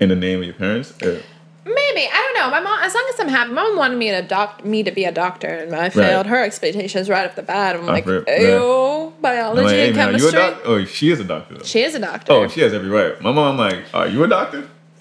in 0.00 0.08
the 0.08 0.16
name 0.16 0.40
of 0.40 0.44
your 0.44 0.54
parents. 0.54 1.00
Uh, 1.02 1.20
Maybe 1.64 2.08
I 2.12 2.32
don't 2.34 2.34
know. 2.42 2.50
My 2.50 2.58
mom, 2.58 2.80
as 2.82 2.92
long 2.92 3.06
as 3.14 3.20
I'm 3.20 3.28
happy, 3.28 3.52
my 3.52 3.62
mom 3.62 3.76
wanted 3.76 3.96
me 3.96 4.10
to 4.10 4.22
doc- 4.22 4.64
me 4.64 4.82
to 4.82 4.90
be 4.90 5.04
a 5.04 5.12
doctor, 5.12 5.46
and 5.46 5.72
I 5.76 5.90
failed 5.90 6.26
her 6.26 6.42
expectations 6.42 7.08
right 7.08 7.24
off 7.28 7.36
the 7.36 7.42
bat. 7.44 7.76
I'm 7.76 7.86
like, 7.86 8.04
rip, 8.04 8.24
I'm 8.28 9.12
biology 9.20 9.62
like, 9.62 9.74
hey, 9.76 9.86
and 9.88 9.96
man, 9.96 10.08
are 10.08 10.18
you 10.18 10.28
a 10.28 10.32
chemistry. 10.32 10.62
Oh, 10.64 10.84
she 10.84 11.10
is 11.12 11.20
a 11.20 11.24
doctor. 11.24 11.54
Though. 11.54 11.62
She 11.64 11.82
is 11.82 11.94
a 11.94 12.00
doctor. 12.00 12.32
Oh, 12.32 12.48
she 12.48 12.62
has 12.62 12.72
every 12.74 12.88
right. 12.88 13.20
My 13.20 13.30
mom, 13.30 13.58
like, 13.58 13.84
are 13.94 14.08
you 14.08 14.24
a 14.24 14.28
doctor? 14.28 14.68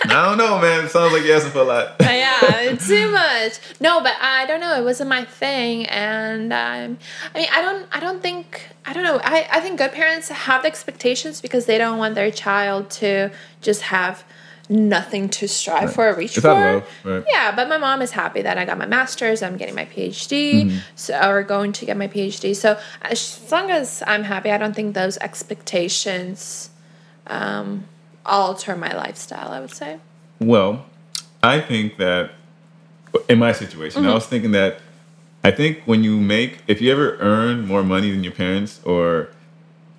I 0.04 0.24
don't 0.26 0.38
know, 0.38 0.58
man. 0.60 0.84
It 0.84 0.90
sounds 0.90 1.12
like 1.12 1.24
you're 1.24 1.36
asking 1.36 1.52
for 1.52 1.60
a 1.60 1.64
lot. 1.64 1.96
yeah, 2.00 2.76
too 2.76 3.10
much. 3.10 3.58
No, 3.80 4.00
but 4.02 4.14
I 4.20 4.46
don't 4.46 4.60
know. 4.60 4.78
It 4.80 4.84
wasn't 4.84 5.08
my 5.10 5.24
thing, 5.24 5.86
and 5.86 6.52
um, 6.52 6.98
I 7.34 7.38
mean, 7.38 7.48
I 7.52 7.60
don't, 7.62 7.86
I 7.92 8.00
don't 8.00 8.22
think, 8.22 8.68
I 8.86 8.92
don't 8.92 9.04
know. 9.04 9.20
I, 9.22 9.48
I 9.50 9.60
think 9.60 9.78
good 9.78 9.92
parents 9.92 10.28
have 10.28 10.62
the 10.62 10.68
expectations 10.68 11.40
because 11.40 11.66
they 11.66 11.78
don't 11.78 11.98
want 11.98 12.14
their 12.14 12.30
child 12.30 12.90
to 12.90 13.30
just 13.60 13.82
have 13.82 14.24
nothing 14.70 15.30
to 15.30 15.48
strive 15.48 15.94
for 15.94 16.10
or 16.10 16.14
reach 16.14 16.36
It's 16.36 16.44
for. 16.44 16.50
out 16.50 16.74
of 16.76 16.82
love, 16.82 16.88
right? 17.04 17.24
Yeah, 17.26 17.56
but 17.56 17.70
my 17.70 17.78
mom 17.78 18.02
is 18.02 18.10
happy 18.10 18.42
that 18.42 18.58
I 18.58 18.66
got 18.66 18.76
my 18.76 18.84
master's. 18.86 19.42
I'm 19.42 19.56
getting 19.56 19.74
my 19.74 19.86
PhD, 19.86 20.64
Mm-hmm. 20.66 20.78
so 20.94 21.18
or 21.26 21.42
going 21.42 21.72
to 21.72 21.86
get 21.86 21.96
my 21.96 22.06
PhD. 22.08 22.54
So 22.54 22.78
as 23.00 23.50
long 23.50 23.70
as 23.70 24.02
I'm 24.06 24.24
happy, 24.24 24.50
I 24.50 24.58
don't 24.58 24.74
think 24.76 24.94
those 24.94 25.16
expectations 25.18 26.70
um, 27.26 27.84
alter 28.28 28.76
my 28.76 28.92
lifestyle. 28.94 29.50
I 29.50 29.60
would 29.60 29.70
say. 29.72 29.98
Well, 30.40 30.86
I 31.42 31.60
think 31.60 31.96
that 31.98 32.30
in 33.28 33.38
my 33.38 33.52
situation, 33.52 34.02
Mm-hmm. 34.02 34.10
I 34.10 34.14
was 34.14 34.26
thinking 34.26 34.52
that 34.52 34.78
I 35.44 35.50
think 35.50 35.82
when 35.86 36.04
you 36.04 36.16
make, 36.20 36.58
if 36.66 36.80
you 36.80 36.92
ever 36.92 37.16
earn 37.20 37.66
more 37.66 37.82
money 37.82 38.10
than 38.10 38.22
your 38.22 38.32
parents 38.32 38.80
or 38.84 39.28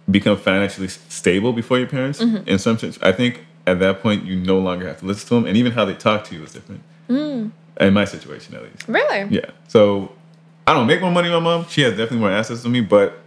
become 0.09 0.37
financially 0.37 0.87
stable 0.87 1.53
before 1.53 1.77
your 1.79 1.87
parents, 1.87 2.19
Mm-hmm. 2.21 2.47
in 2.47 2.59
some 2.59 2.77
sense, 2.77 2.97
I 3.01 3.11
think 3.11 3.45
at 3.67 3.79
that 3.79 4.01
point 4.01 4.25
you 4.25 4.35
no 4.35 4.59
longer 4.59 4.87
have 4.87 4.99
to 4.99 5.05
listen 5.05 5.27
to 5.29 5.35
them, 5.35 5.45
and 5.45 5.55
even 5.57 5.71
how 5.73 5.85
they 5.85 5.93
talk 5.95 6.23
to 6.25 6.35
you 6.35 6.43
is 6.43 6.53
different. 6.53 6.81
Mm. 7.09 7.51
In 7.79 7.93
my 7.93 8.05
situation, 8.05 8.55
at 8.55 8.63
least. 8.63 8.87
Really? 8.87 9.27
Yeah. 9.29 9.51
So 9.67 10.11
I 10.67 10.73
don't 10.73 10.87
make 10.87 11.01
more 11.01 11.11
money 11.11 11.29
than 11.29 11.41
my 11.43 11.57
mom. 11.57 11.65
She 11.69 11.81
has 11.81 11.91
definitely 11.91 12.19
more 12.19 12.31
assets 12.31 12.63
than 12.63 12.71
me, 12.71 12.81
but 12.81 13.19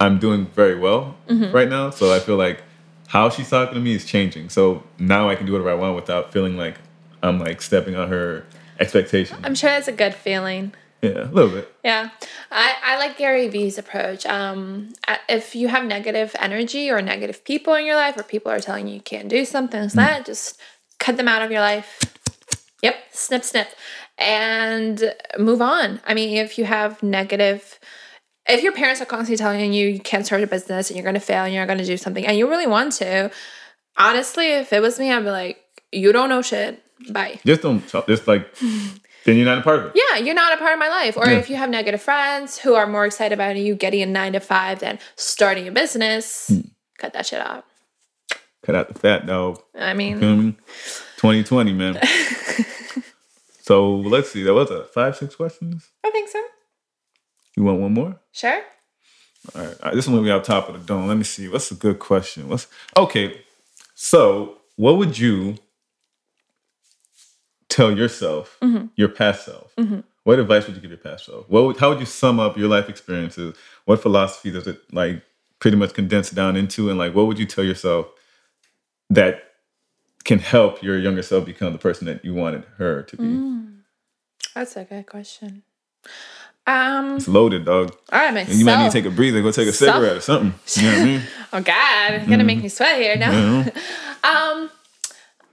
I'm 0.00 0.18
doing 0.18 0.46
very 0.46 0.76
well 0.78 1.16
Mm-hmm. 1.28 1.52
right 1.54 1.68
now. 1.68 1.90
So 1.90 2.12
I 2.14 2.18
feel 2.20 2.36
like 2.36 2.62
how 3.10 3.28
she's 3.28 3.50
talking 3.50 3.74
to 3.74 3.80
me 3.80 3.92
is 3.92 4.04
changing. 4.04 4.48
So 4.50 4.84
now 4.96 5.28
I 5.28 5.34
can 5.34 5.44
do 5.44 5.52
whatever 5.52 5.70
I 5.70 5.74
want 5.74 5.96
without 5.96 6.32
feeling 6.32 6.56
like 6.56 6.76
I'm 7.24 7.40
like 7.40 7.60
stepping 7.60 7.96
on 7.96 8.08
her 8.08 8.46
expectations. 8.78 9.40
I'm 9.42 9.56
sure 9.56 9.68
that's 9.68 9.88
a 9.88 9.92
good 9.92 10.14
feeling. 10.14 10.72
yeah, 11.02 11.24
a 11.24 11.32
little 11.32 11.50
bit. 11.50 11.74
Yeah, 11.82 12.10
I, 12.52 12.76
I 12.84 12.98
like 12.98 13.18
Gary 13.18 13.48
Vee's 13.48 13.78
approach. 13.78 14.24
Um, 14.26 14.92
if 15.28 15.56
you 15.56 15.66
have 15.66 15.84
negative 15.86 16.36
energy 16.38 16.88
or 16.88 17.02
negative 17.02 17.42
people 17.44 17.74
in 17.74 17.84
your 17.84 17.96
life, 17.96 18.16
or 18.16 18.22
people 18.22 18.52
are 18.52 18.60
telling 18.60 18.86
you 18.86 18.94
you 18.94 19.00
can't 19.00 19.28
do 19.28 19.44
something, 19.44 19.82
like 19.82 19.92
that, 19.94 20.24
just 20.24 20.60
cut 21.00 21.16
them 21.16 21.26
out 21.26 21.42
of 21.42 21.50
your 21.50 21.60
life. 21.60 22.00
Yep, 22.80 22.94
snip, 23.10 23.42
snip, 23.42 23.68
and 24.18 25.16
move 25.36 25.60
on. 25.60 26.00
I 26.06 26.14
mean, 26.14 26.36
if 26.36 26.58
you 26.58 26.64
have 26.64 27.02
negative, 27.02 27.80
if 28.50 28.62
your 28.62 28.72
parents 28.72 29.00
are 29.00 29.06
constantly 29.06 29.36
telling 29.36 29.72
you 29.72 29.88
you 29.88 30.00
can't 30.00 30.24
start 30.26 30.42
a 30.42 30.46
business 30.46 30.90
and 30.90 30.96
you're 30.96 31.04
going 31.04 31.14
to 31.14 31.20
fail 31.20 31.44
and 31.44 31.54
you're 31.54 31.66
going 31.66 31.78
to 31.78 31.84
do 31.84 31.96
something, 31.96 32.26
and 32.26 32.36
you 32.36 32.48
really 32.48 32.66
want 32.66 32.92
to, 32.94 33.30
honestly, 33.96 34.52
if 34.52 34.72
it 34.72 34.80
was 34.80 34.98
me, 34.98 35.10
I'd 35.12 35.24
be 35.24 35.30
like, 35.30 35.58
you 35.92 36.12
don't 36.12 36.28
know 36.28 36.42
shit. 36.42 36.82
Bye. 37.10 37.40
Just 37.46 37.62
don't 37.62 37.86
talk. 37.88 38.06
Just 38.06 38.28
like 38.28 38.46
then 39.24 39.36
you're 39.36 39.44
not 39.46 39.58
a 39.58 39.62
part 39.62 39.78
of 39.80 39.86
it. 39.86 39.92
Yeah, 39.94 40.18
you're 40.18 40.34
not 40.34 40.52
a 40.54 40.56
part 40.58 40.72
of 40.74 40.78
my 40.78 40.88
life. 40.88 41.16
Or 41.16 41.26
Yeah. 41.26 41.38
if 41.38 41.48
you 41.50 41.56
have 41.56 41.70
negative 41.70 42.00
friends 42.02 42.58
who 42.58 42.74
are 42.74 42.86
more 42.86 43.06
excited 43.06 43.32
about 43.34 43.56
you 43.56 43.74
getting 43.74 44.02
a 44.02 44.06
nine 44.06 44.32
to 44.34 44.40
five 44.40 44.80
than 44.80 44.98
starting 45.16 45.66
a 45.68 45.72
business, 45.72 46.48
Hmm. 46.48 46.60
cut 46.98 47.12
that 47.14 47.26
shit 47.26 47.40
out. 47.40 47.64
Cut 48.62 48.74
out 48.74 48.88
the 48.92 48.98
fat 48.98 49.26
dog. 49.26 49.62
I 49.74 49.94
mean, 49.94 50.20
Feel 50.20 50.36
me? 50.36 50.52
2020, 51.16 51.72
man. 51.72 51.98
so 53.62 53.96
let's 53.96 54.30
see. 54.30 54.42
That 54.42 54.54
was 54.54 54.70
a 54.70 54.84
five, 54.84 55.16
six 55.16 55.34
questions. 55.36 55.88
I 56.04 56.10
think 56.10 56.28
so. 56.28 56.42
You 57.60 57.66
want 57.66 57.78
one 57.78 57.92
more? 57.92 58.18
Sure. 58.32 58.62
All 59.54 59.60
right, 59.62 59.66
all 59.66 59.76
right, 59.84 59.94
this 59.94 60.06
one 60.06 60.16
will 60.16 60.22
be 60.22 60.44
top 60.46 60.70
of 60.70 60.80
the 60.80 60.80
dome. 60.80 61.06
Let 61.08 61.18
me 61.18 61.24
see. 61.24 61.46
What's 61.46 61.70
a 61.70 61.74
good 61.74 61.98
question? 61.98 62.48
What's 62.48 62.68
okay? 62.96 63.42
So, 63.94 64.60
what 64.76 64.96
would 64.96 65.18
you 65.18 65.58
tell 67.68 67.94
yourself, 67.94 68.56
Mm-hmm. 68.62 68.86
your 68.96 69.10
past 69.10 69.44
self? 69.44 69.74
What 70.24 70.38
advice 70.38 70.66
would 70.66 70.76
you 70.76 70.80
give 70.80 70.90
your 70.90 70.96
past 70.96 71.26
self? 71.26 71.50
What 71.50 71.64
would, 71.64 71.76
how 71.76 71.90
would 71.90 72.00
you 72.00 72.06
sum 72.06 72.40
up 72.40 72.56
your 72.56 72.68
life 72.68 72.88
experiences? 72.88 73.54
What 73.84 74.00
philosophy 74.00 74.50
does 74.50 74.66
it 74.66 74.80
like 74.90 75.22
pretty 75.58 75.76
much 75.76 75.92
condense 75.92 76.30
down 76.30 76.56
into? 76.56 76.88
And 76.88 76.98
like, 76.98 77.14
what 77.14 77.26
would 77.26 77.38
you 77.38 77.44
tell 77.44 77.64
yourself 77.64 78.06
that 79.10 79.42
can 80.24 80.38
help 80.38 80.82
your 80.82 80.98
younger 80.98 81.22
self 81.22 81.44
become 81.44 81.74
the 81.74 81.78
person 81.78 82.06
that 82.06 82.24
you 82.24 82.32
wanted 82.32 82.64
her 82.78 83.02
to 83.02 83.16
be? 83.18 83.22
Mm. 83.24 83.80
That's 84.54 84.76
a 84.78 84.84
good 84.84 85.04
question. 85.06 85.62
Um, 86.66 87.16
It's 87.16 87.26
loaded, 87.26 87.64
dog. 87.64 87.90
all 88.12 88.18
right, 88.20 88.32
myself. 88.34 88.56
You 88.56 88.64
might 88.64 88.82
need 88.82 88.92
to 88.92 89.02
take 89.02 89.06
a 89.10 89.14
breather, 89.14 89.42
go 89.42 89.50
take 89.50 89.68
a 89.68 89.72
cigarette 89.72 90.16
or 90.16 90.20
something. 90.20 90.54
You 90.76 90.82
know 90.82 90.92
what 90.92 91.00
I 91.00 91.04
mean? 91.04 91.22
oh 91.54 91.60
God, 91.62 92.12
it's 92.14 92.28
gonna 92.28 92.44
make 92.44 92.62
me 92.62 92.68
sweat 92.68 93.00
here. 93.00 93.16
No. 93.16 93.64
Um, 94.22 94.68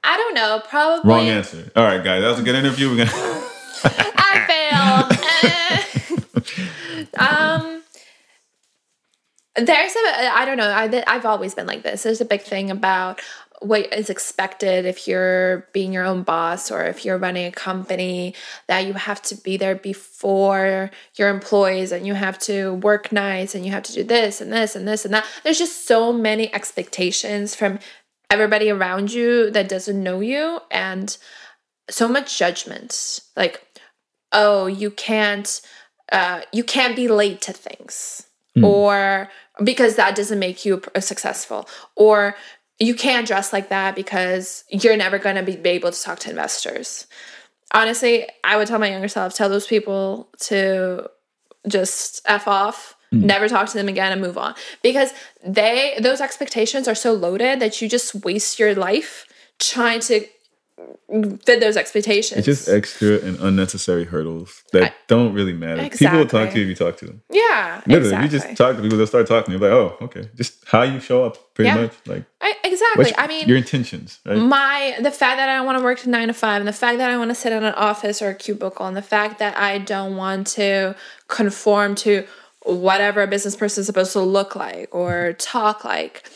I 0.03 0.17
don't 0.17 0.33
know. 0.33 0.61
Probably. 0.67 1.09
Wrong 1.09 1.25
answer. 1.29 1.71
All 1.73 1.85
right, 1.85 2.03
guys, 2.03 2.21
that 2.21 2.27
was 2.29 2.39
a 2.39 2.43
good 2.43 2.55
interview. 2.55 2.89
We're 2.89 3.05
gonna. 3.05 3.11
I 3.83 5.07
failed. 6.27 7.17
um, 7.17 7.81
there's 9.55 9.95
a 9.95 10.33
I 10.33 10.43
don't 10.45 10.57
know. 10.57 10.69
I 10.69 11.03
I've 11.07 11.25
always 11.25 11.55
been 11.55 11.65
like 11.65 11.83
this. 11.83 12.03
There's 12.03 12.19
a 12.19 12.25
big 12.25 12.41
thing 12.41 12.69
about 12.69 13.21
what 13.59 13.91
is 13.91 14.09
expected 14.09 14.85
if 14.85 15.07
you're 15.07 15.67
being 15.73 15.91
your 15.91 16.03
own 16.03 16.21
boss 16.23 16.69
or 16.69 16.83
if 16.83 17.03
you're 17.03 17.17
running 17.17 17.47
a 17.47 17.51
company 17.51 18.35
that 18.67 18.85
you 18.85 18.93
have 18.93 19.21
to 19.23 19.35
be 19.35 19.57
there 19.57 19.75
before 19.75 20.91
your 21.15 21.29
employees 21.29 21.91
and 21.91 22.05
you 22.05 22.13
have 22.13 22.37
to 22.37 22.75
work 22.75 23.11
nights 23.11 23.55
and 23.55 23.65
you 23.65 23.71
have 23.71 23.83
to 23.83 23.93
do 23.93 24.03
this 24.03 24.41
and 24.41 24.53
this 24.53 24.75
and 24.75 24.87
this 24.87 25.05
and 25.05 25.13
that. 25.13 25.25
There's 25.43 25.57
just 25.57 25.87
so 25.87 26.13
many 26.13 26.53
expectations 26.53 27.55
from 27.55 27.79
everybody 28.29 28.69
around 28.69 29.11
you 29.11 29.49
that 29.51 29.69
doesn't 29.69 30.03
know 30.03 30.19
you 30.19 30.59
and 30.69 31.17
so 31.89 32.07
much 32.07 32.37
judgment. 32.37 33.21
Like 33.35 33.63
oh 34.31 34.67
you 34.67 34.91
can't 34.91 35.61
uh, 36.11 36.41
you 36.53 36.63
can't 36.63 36.95
be 36.95 37.07
late 37.07 37.41
to 37.41 37.53
things 37.53 38.27
or 38.63 39.29
because 39.63 39.95
that 39.95 40.15
doesn't 40.15 40.39
make 40.39 40.65
you 40.65 40.81
successful 40.99 41.67
or 41.95 42.35
you 42.79 42.93
can't 42.93 43.25
dress 43.27 43.51
like 43.53 43.69
that 43.69 43.95
because 43.95 44.63
you're 44.69 44.97
never 44.97 45.17
going 45.17 45.35
to 45.35 45.43
be 45.43 45.57
able 45.69 45.91
to 45.91 46.01
talk 46.01 46.19
to 46.19 46.29
investors 46.29 47.07
honestly 47.73 48.27
i 48.43 48.55
would 48.57 48.67
tell 48.67 48.79
my 48.79 48.89
younger 48.89 49.07
self 49.07 49.33
tell 49.33 49.49
those 49.49 49.67
people 49.67 50.29
to 50.39 51.07
just 51.67 52.21
f 52.25 52.47
off 52.47 52.95
mm. 53.13 53.21
never 53.23 53.47
talk 53.49 53.67
to 53.67 53.73
them 53.77 53.87
again 53.87 54.11
and 54.11 54.21
move 54.21 54.37
on 54.37 54.53
because 54.83 55.11
they 55.45 55.97
those 56.01 56.21
expectations 56.21 56.87
are 56.87 56.95
so 56.95 57.13
loaded 57.13 57.59
that 57.59 57.81
you 57.81 57.89
just 57.89 58.15
waste 58.23 58.57
your 58.59 58.73
life 58.75 59.25
trying 59.59 59.99
to 59.99 60.25
fit 61.45 61.59
those 61.59 61.75
expectations 61.77 62.37
It's 62.39 62.45
just 62.45 62.69
extra 62.69 63.19
and 63.19 63.39
unnecessary 63.39 64.05
hurdles 64.05 64.63
that 64.73 64.83
I- 64.83 64.93
don't 65.07 65.33
really 65.33 65.53
matter. 65.53 65.89
People 65.89 66.19
will 66.19 66.25
talk 66.27 66.51
to 66.51 66.57
you 66.57 66.63
if 66.63 66.69
you 66.69 66.75
talk 66.75 66.97
to 66.97 67.05
them. 67.07 67.21
yeah 67.31 67.81
Literally, 67.87 68.09
exactly. 68.09 68.23
you 68.25 68.29
just 68.29 68.57
talk 68.57 68.75
to 68.75 68.81
people, 68.81 68.97
they'll 68.97 69.07
start 69.07 69.25
talking 69.27 69.53
to 69.53 69.57
you. 69.57 69.57
Like, 69.57 69.71
oh, 69.71 69.97
okay, 70.01 70.29
just 70.35 70.63
how 70.67 70.83
you 70.83 70.99
show 70.99 71.23
up, 71.25 71.53
pretty 71.55 71.69
Yeah. 71.69 71.81
much. 71.81 71.93
Like, 72.05 72.25
I, 72.41 72.53
exactly. 72.95 73.03
Which- 73.05 73.13
I 73.17 73.27
mean, 73.27 73.47
your 73.47 73.57
intentions, 73.57 74.19
right? 74.25 74.37
my 74.37 74.97
the 75.01 75.11
fact 75.11 75.37
that 75.37 75.49
I 75.49 75.55
don't 75.55 75.65
want 75.65 75.77
to 75.77 75.83
work 75.83 75.99
to 75.99 76.09
nine 76.09 76.27
to 76.27 76.33
five, 76.33 76.61
and 76.61 76.67
the 76.67 76.73
fact 76.73 76.97
that 76.97 77.09
I 77.09 77.17
want 77.17 77.29
to 77.31 77.35
sit 77.35 77.51
in 77.51 77.63
an 77.63 77.73
office 77.73 78.21
or 78.21 78.29
a 78.29 78.35
cubicle, 78.35 78.85
and 78.85 78.95
the 78.95 79.01
fact 79.01 79.39
that 79.39 79.57
I 79.57 79.77
don't 79.77 80.15
want 80.15 80.47
to 80.47 80.95
conform 81.27 81.95
to 81.95 82.25
whatever 82.63 83.21
a 83.21 83.27
business 83.27 83.55
person 83.55 83.81
is 83.81 83.87
supposed 83.87 84.13
to 84.13 84.21
look 84.21 84.55
like 84.55 84.93
or 84.93 85.11
mm-hmm. 85.11 85.37
talk 85.37 85.85
like. 85.85 86.29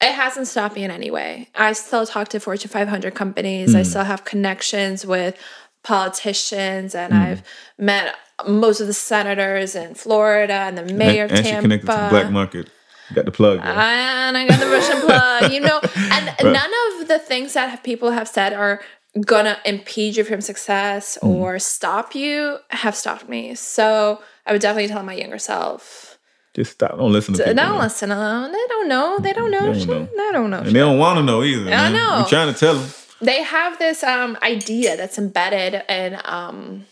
It 0.00 0.12
hasn't 0.12 0.46
stopped 0.46 0.76
me 0.76 0.84
in 0.84 0.92
any 0.92 1.10
way. 1.10 1.48
I 1.56 1.72
still 1.72 2.06
talk 2.06 2.28
to 2.28 2.38
Fortune 2.38 2.70
500 2.70 3.16
companies. 3.16 3.74
I 3.74 3.80
mm. 3.80 3.86
still 3.86 4.04
have 4.04 4.24
connections 4.24 5.04
with 5.04 5.36
politicians, 5.82 6.94
and 6.94 7.12
mm. 7.12 7.18
I've 7.18 7.42
met 7.78 8.14
most 8.46 8.80
of 8.80 8.86
the 8.86 8.92
senators 8.92 9.74
in 9.74 9.94
Florida 9.94 10.52
and 10.52 10.78
the 10.78 10.84
mayor 10.84 11.24
and, 11.24 11.32
of 11.32 11.38
and 11.38 11.46
she 11.46 11.52
Tampa. 11.52 11.62
connected 11.62 11.86
to 11.86 11.92
the 11.92 12.08
black 12.10 12.30
market. 12.30 12.70
Got 13.14 13.24
the 13.24 13.32
plug. 13.32 13.60
And 13.62 14.36
I 14.36 14.46
got 14.46 14.60
the 14.60 14.66
Russian 14.66 15.00
plug, 15.00 15.52
you 15.52 15.60
know. 15.60 15.80
And 16.40 16.52
none 16.52 16.70
of 17.00 17.08
the 17.08 17.18
things 17.18 17.52
that 17.54 17.70
have- 17.70 17.82
people 17.82 18.10
have 18.10 18.28
said 18.28 18.52
are 18.52 18.80
gonna 19.24 19.56
impede 19.64 20.16
you 20.16 20.24
from 20.24 20.40
success 20.40 21.18
Mm. 21.22 21.28
or 21.34 21.58
stop 21.58 22.14
you 22.14 22.58
have 22.70 22.94
stopped 22.94 23.28
me. 23.28 23.54
So 23.54 24.20
I 24.46 24.52
would 24.52 24.60
definitely 24.60 24.88
tell 24.88 25.02
my 25.02 25.14
younger 25.14 25.38
self, 25.38 26.18
Just 26.54 26.72
stop. 26.72 26.96
Don't 26.98 27.12
listen 27.12 27.34
to 27.34 27.38
people. 27.42 27.54
don't 27.54 27.72
man. 27.72 27.80
listen 27.82 28.10
alone. 28.10 28.52
They 28.52 28.66
don't 28.68 28.88
know. 28.88 29.18
They 29.20 29.32
don't 29.32 29.50
know. 29.50 29.72
They 29.72 29.84
don't 29.84 29.86
know. 29.86 30.08
They 30.16 30.32
don't 30.32 30.50
know. 30.50 30.58
And 30.58 30.74
they 30.76 30.80
don't 30.80 30.98
want 30.98 31.16
to 31.18 31.22
know 31.24 31.42
either. 31.42 31.72
I 31.72 31.90
know. 31.90 32.18
You're 32.18 32.28
trying 32.28 32.52
to 32.52 32.58
tell 32.58 32.74
them. 32.74 32.90
they 33.20 33.42
have 33.42 33.78
this 33.78 34.02
um, 34.04 34.36
idea 34.42 34.96
that's 34.96 35.18
embedded 35.18 35.82
in 35.88 36.18
um, 36.24 36.84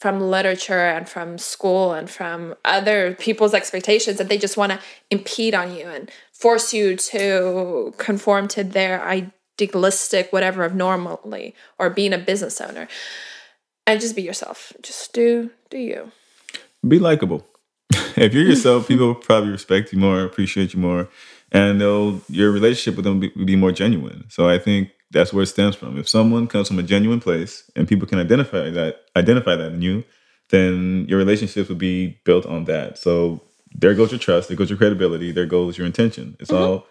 from 0.00 0.20
literature 0.20 0.86
and 0.86 1.08
from 1.08 1.38
school 1.38 1.92
and 1.92 2.08
from 2.08 2.54
other 2.64 3.14
people's 3.16 3.54
expectations 3.54 4.18
that 4.18 4.28
they 4.28 4.38
just 4.38 4.56
want 4.56 4.72
to 4.72 4.80
impede 5.10 5.54
on 5.54 5.74
you 5.74 5.86
and 5.86 6.10
force 6.32 6.72
you 6.72 6.96
to 6.96 7.92
conform 7.98 8.48
to 8.48 8.62
their 8.64 9.02
idealistic 9.04 10.32
whatever 10.32 10.64
of 10.64 10.74
normally 10.74 11.54
or 11.78 11.90
being 11.90 12.12
a 12.12 12.18
business 12.18 12.60
owner 12.60 12.88
and 13.86 14.00
just 14.00 14.14
be 14.14 14.22
yourself 14.22 14.72
just 14.82 15.12
do 15.12 15.50
do 15.70 15.78
you 15.78 16.12
Be 16.86 16.98
likable. 16.98 17.46
if 18.16 18.34
you're 18.34 18.44
yourself, 18.44 18.88
people 18.88 19.08
will 19.08 19.14
probably 19.14 19.50
respect 19.50 19.92
you 19.92 19.98
more, 19.98 20.22
appreciate 20.22 20.74
you 20.74 20.80
more, 20.80 21.08
and 21.50 21.80
they'll 21.80 22.20
your 22.28 22.52
relationship 22.52 22.96
with 22.96 23.04
them 23.04 23.20
will 23.20 23.28
be, 23.28 23.44
be 23.44 23.56
more 23.56 23.72
genuine. 23.72 24.24
So 24.28 24.48
I 24.48 24.58
think 24.58 24.90
that's 25.10 25.32
where 25.32 25.42
it 25.42 25.46
stems 25.46 25.76
from. 25.76 25.98
If 25.98 26.08
someone 26.08 26.46
comes 26.46 26.68
from 26.68 26.78
a 26.78 26.82
genuine 26.82 27.20
place 27.20 27.70
and 27.74 27.88
people 27.88 28.06
can 28.06 28.18
identify 28.18 28.70
that 28.70 29.00
identify 29.16 29.56
that 29.56 29.72
in 29.72 29.82
you, 29.82 30.04
then 30.50 31.06
your 31.08 31.18
relationships 31.18 31.68
would 31.68 31.78
be 31.78 32.18
built 32.24 32.46
on 32.46 32.64
that. 32.64 32.98
So 32.98 33.42
there 33.74 33.94
goes 33.94 34.10
your 34.10 34.20
trust, 34.20 34.48
there 34.48 34.56
goes 34.56 34.70
your 34.70 34.78
credibility, 34.78 35.32
there 35.32 35.46
goes 35.46 35.78
your 35.78 35.86
intention. 35.86 36.36
It's 36.40 36.50
mm-hmm. 36.50 36.62
all 36.62 36.86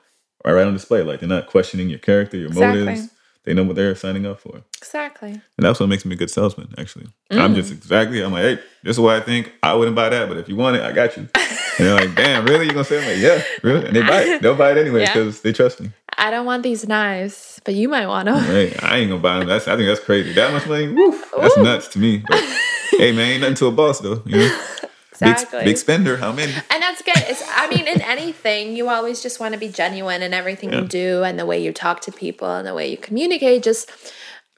right, 0.46 0.54
right 0.54 0.68
on 0.68 0.74
display. 0.74 1.04
Like 1.04 1.20
they're 1.20 1.30
not 1.30 1.48
questioning 1.48 1.90
your 1.90 2.00
character, 2.00 2.38
your 2.38 2.48
Exactly. 2.48 2.86
motives. 2.86 3.10
They 3.44 3.54
know 3.54 3.64
what 3.64 3.78
they're 3.78 3.96
signing 3.96 4.26
up 4.26 4.42
for. 4.42 4.62
exactly 4.76 5.30
And 5.30 5.42
that's 5.66 5.80
what 5.80 5.88
makes 5.88 6.04
me 6.04 6.16
a 6.16 6.18
good 6.18 6.30
salesman, 6.30 6.76
actually. 6.78 7.08
I'm 7.32 7.56
just 7.56 7.72
mm. 7.72 7.78
exactly, 7.78 8.22
I'm 8.22 8.34
like, 8.34 8.44
hey, 8.44 8.56
this 8.84 8.98
is 8.98 9.00
what 9.00 9.16
I 9.16 9.22
think. 9.22 9.54
I 9.64 9.74
wouldn't 9.74 9.96
buy 9.96 10.10
that, 10.10 10.28
but 10.28 10.38
if 10.38 10.50
you 10.50 10.58
want 10.58 10.76
it, 10.76 10.82
I 10.82 10.92
got 10.92 11.16
you. 11.16 11.30
And 11.78 11.88
they're 11.88 11.96
like, 11.96 12.16
damn, 12.16 12.46
really? 12.46 12.66
You're 12.66 12.74
going 12.74 12.86
to 12.86 12.90
say? 12.90 13.00
I'm 13.02 13.08
like, 13.08 13.18
yeah, 13.22 13.44
really? 13.64 13.86
And 13.88 13.96
they 13.96 14.02
buy 14.02 14.22
it. 14.24 14.42
They'll 14.42 14.56
buy 14.56 14.72
it 14.72 14.78
anyway 14.78 15.02
Yeah. 15.02 15.14
because 15.14 15.42
they 15.42 15.54
trust 15.54 15.80
me. 15.82 15.92
i 16.18 16.32
don't 16.32 16.46
want 16.48 16.64
these 16.64 16.88
knives 16.88 17.62
but 17.64 17.76
you 17.76 17.88
might 17.88 18.08
want 18.08 18.26
them 18.26 18.44
Hey, 18.44 18.76
I 18.82 18.98
ain't 18.98 19.10
going 19.10 19.20
to 19.22 19.24
buy 19.24 19.38
them. 19.40 19.48
That's, 19.48 19.68
I 19.68 19.76
think 19.76 19.88
that's 19.88 20.00
crazy. 20.00 20.34
That 20.34 20.52
much 20.54 20.66
money? 20.68 20.88
Woo, 20.92 21.12
that's 21.40 21.58
Ooh. 21.58 21.64
nuts 21.64 21.88
to 21.90 22.00
me. 22.00 22.24
But, 22.28 22.42
hey, 22.92 23.12
man, 23.12 23.32
ain't 23.32 23.42
nothing 23.42 23.56
to 23.56 23.68
a 23.68 23.72
boss, 23.72 24.00
though. 24.00 24.22
You 24.26 24.38
know? 24.38 24.64
Exactly. 25.20 25.60
Big, 25.62 25.66
big 25.66 25.78
spender. 25.78 26.16
How 26.18 26.32
many? 26.32 26.52
And 26.54 26.80
that's 26.84 27.02
good. 27.02 27.16
It's, 27.18 27.42
I 27.56 27.68
mean, 27.70 27.88
in 27.88 28.02
anything, 28.02 28.76
you 28.76 28.88
always 28.88 29.24
just 29.24 29.40
want 29.40 29.56
to 29.56 29.60
be 29.60 29.68
genuine 29.68 30.22
in 30.22 30.32
everything 30.32 30.72
Yeah. 30.72 30.82
you 30.82 30.88
do 30.88 31.24
and 31.24 31.40
the 31.40 31.46
way 31.48 31.60
you 31.60 31.74
talk 31.74 32.02
to 32.02 32.12
people 32.12 32.48
and 32.48 32.68
the 32.68 32.76
way 32.76 32.92
you 32.92 32.98
communicate. 32.98 33.64
Just 33.64 33.90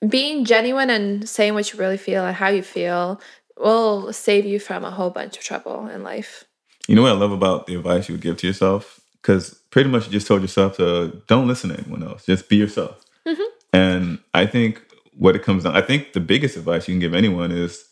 being 0.05 0.43
genuine 0.43 0.89
and 0.89 1.29
saying 1.29 1.53
what 1.53 1.71
you 1.71 1.79
really 1.79 1.95
feel 1.95 2.25
and 2.25 2.35
how 2.35 2.49
you 2.49 2.61
feel 2.61 3.21
will 3.57 4.11
save 4.11 4.45
you 4.45 4.59
from 4.59 4.83
a 4.83 4.91
whole 4.91 5.09
bunch 5.09 5.37
of 5.37 5.43
trouble 5.45 5.87
in 5.87 6.03
life. 6.03 6.43
You 6.89 6.95
know 6.95 7.03
what 7.03 7.11
I 7.11 7.15
love 7.15 7.31
about 7.31 7.67
the 7.67 7.75
advice 7.75 8.09
you 8.09 8.15
would 8.15 8.21
give 8.21 8.37
to 8.37 8.47
yourself? 8.47 8.99
Because 9.21 9.53
pretty 9.69 9.91
much 9.91 10.07
you 10.07 10.11
just 10.11 10.25
told 10.25 10.41
yourself 10.41 10.77
to 10.77 11.21
don't 11.27 11.47
listen 11.47 11.69
to 11.69 11.77
anyone 11.77 12.01
else. 12.01 12.25
Just 12.25 12.49
be 12.49 12.55
yourself. 12.55 13.05
Mm-hmm. 13.27 13.43
And 13.73 14.19
I 14.33 14.47
think 14.47 14.81
what 15.15 15.35
it 15.35 15.43
comes 15.43 15.65
down, 15.65 15.77
I 15.77 15.81
think 15.81 16.13
the 16.13 16.19
biggest 16.19 16.57
advice 16.57 16.87
you 16.87 16.95
can 16.95 16.99
give 16.99 17.13
anyone 17.13 17.51
is 17.51 17.85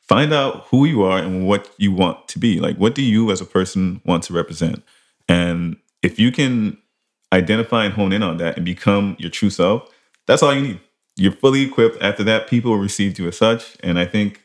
find 0.00 0.32
out 0.32 0.66
who 0.70 0.84
you 0.84 1.02
are 1.04 1.18
and 1.18 1.46
what 1.46 1.70
you 1.76 1.92
want 1.92 2.26
to 2.26 2.40
be. 2.40 2.58
Like, 2.58 2.76
what 2.76 2.96
do 2.96 3.02
you 3.02 3.30
as 3.30 3.40
a 3.40 3.44
person 3.44 4.00
want 4.04 4.24
to 4.24 4.32
represent? 4.32 4.82
And 5.28 5.76
if 6.02 6.18
you 6.18 6.32
can 6.32 6.76
identify 7.32 7.84
and 7.84 7.94
hone 7.94 8.12
in 8.12 8.24
on 8.24 8.38
that 8.38 8.56
and 8.56 8.64
become 8.64 9.14
your 9.20 9.30
true 9.30 9.50
self, 9.50 9.88
that's 10.26 10.42
all 10.42 10.52
you 10.52 10.60
need. 10.60 10.80
You're 11.14 11.30
fully 11.30 11.62
equipped. 11.62 12.02
After 12.02 12.24
that, 12.24 12.48
people 12.48 12.72
will 12.72 12.78
receive 12.78 13.16
you 13.16 13.28
as 13.28 13.36
such. 13.36 13.76
And 13.84 13.96
I 13.96 14.06
think, 14.06 14.42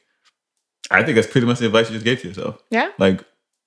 I 0.92 1.02
think 1.02 1.16
that's 1.16 1.26
pretty 1.26 1.48
much 1.48 1.58
the 1.58 1.66
advice 1.66 1.90
you 1.90 1.96
just 1.96 2.06
gave 2.06 2.22
to 2.22 2.28
yourself. 2.28 2.62
Yeah. 2.70 2.92
Like 3.00 3.26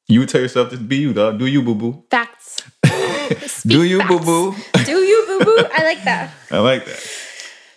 you 0.08 0.24
tell 0.26 0.40
yourself, 0.40 0.70
just 0.70 0.88
be 0.88 0.96
you, 0.96 1.12
dog. 1.12 1.38
Do 1.38 1.46
you, 1.46 1.62
boo 1.62 1.74
boo. 1.74 2.02
Facts. 2.10 2.62
Do 3.66 3.82
you, 3.84 4.02
boo 4.08 4.18
boo. 4.20 4.54
Do 4.84 4.92
you, 4.98 5.24
boo 5.26 5.44
boo? 5.44 5.64
I 5.72 5.84
like 5.84 6.02
that. 6.04 6.30
I 6.50 6.58
like 6.58 6.84
that. 6.86 7.10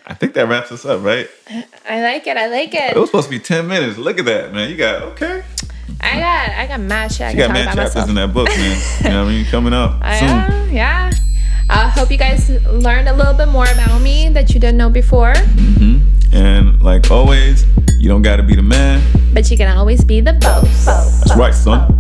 I 0.07 0.13
think 0.13 0.33
that 0.33 0.47
wraps 0.47 0.71
us 0.71 0.85
up, 0.85 1.03
right? 1.03 1.29
I 1.89 2.01
like 2.01 2.25
it. 2.27 2.37
I 2.37 2.47
like 2.47 2.73
It 2.73 2.95
it. 2.95 2.99
was 2.99 3.09
supposed 3.09 3.27
to 3.27 3.31
be 3.31 3.39
ten 3.39 3.67
minutes. 3.67 3.97
Look 3.97 4.17
at 4.19 4.25
that, 4.25 4.53
man. 4.53 4.69
You 4.69 4.75
got 4.77 5.01
okay. 5.13 5.43
I 6.01 6.19
got 6.19 6.49
I 6.49 6.67
got 6.67 6.79
mad 6.79 7.11
shit 7.11 7.27
I 7.27 7.33
got 7.35 7.49
mad 7.51 7.65
chapters 7.65 7.95
myself. 7.95 8.09
in 8.09 8.15
that 8.15 8.33
book, 8.33 8.47
man. 8.47 8.81
you 9.03 9.09
know 9.09 9.23
what 9.23 9.29
I 9.29 9.33
mean? 9.33 9.45
Coming 9.45 9.73
up 9.73 9.91
soon. 9.93 10.01
Yeah, 10.01 10.71
yeah. 10.71 11.11
I 11.69 11.87
hope 11.89 12.09
you 12.11 12.17
guys 12.17 12.49
learned 12.65 13.07
a 13.07 13.13
little 13.13 13.33
bit 13.33 13.47
more 13.47 13.65
about 13.71 14.01
me 14.01 14.29
that 14.29 14.53
you 14.53 14.59
didn't 14.59 14.77
know 14.77 14.89
before, 14.89 15.33
mm-hmm. 15.33 15.99
And 16.33 16.81
like 16.81 17.11
always, 17.11 17.65
you 17.99 18.07
don't 18.09 18.21
got 18.21 18.37
to 18.37 18.43
be 18.43 18.55
the 18.55 18.61
man. 18.61 19.01
but 19.33 19.49
you 19.51 19.57
can 19.57 19.75
always 19.77 20.03
be 20.03 20.21
the 20.21 20.33
boss. 20.33 20.85
That's 20.85 21.35
right, 21.35 21.53
son. 21.53 21.97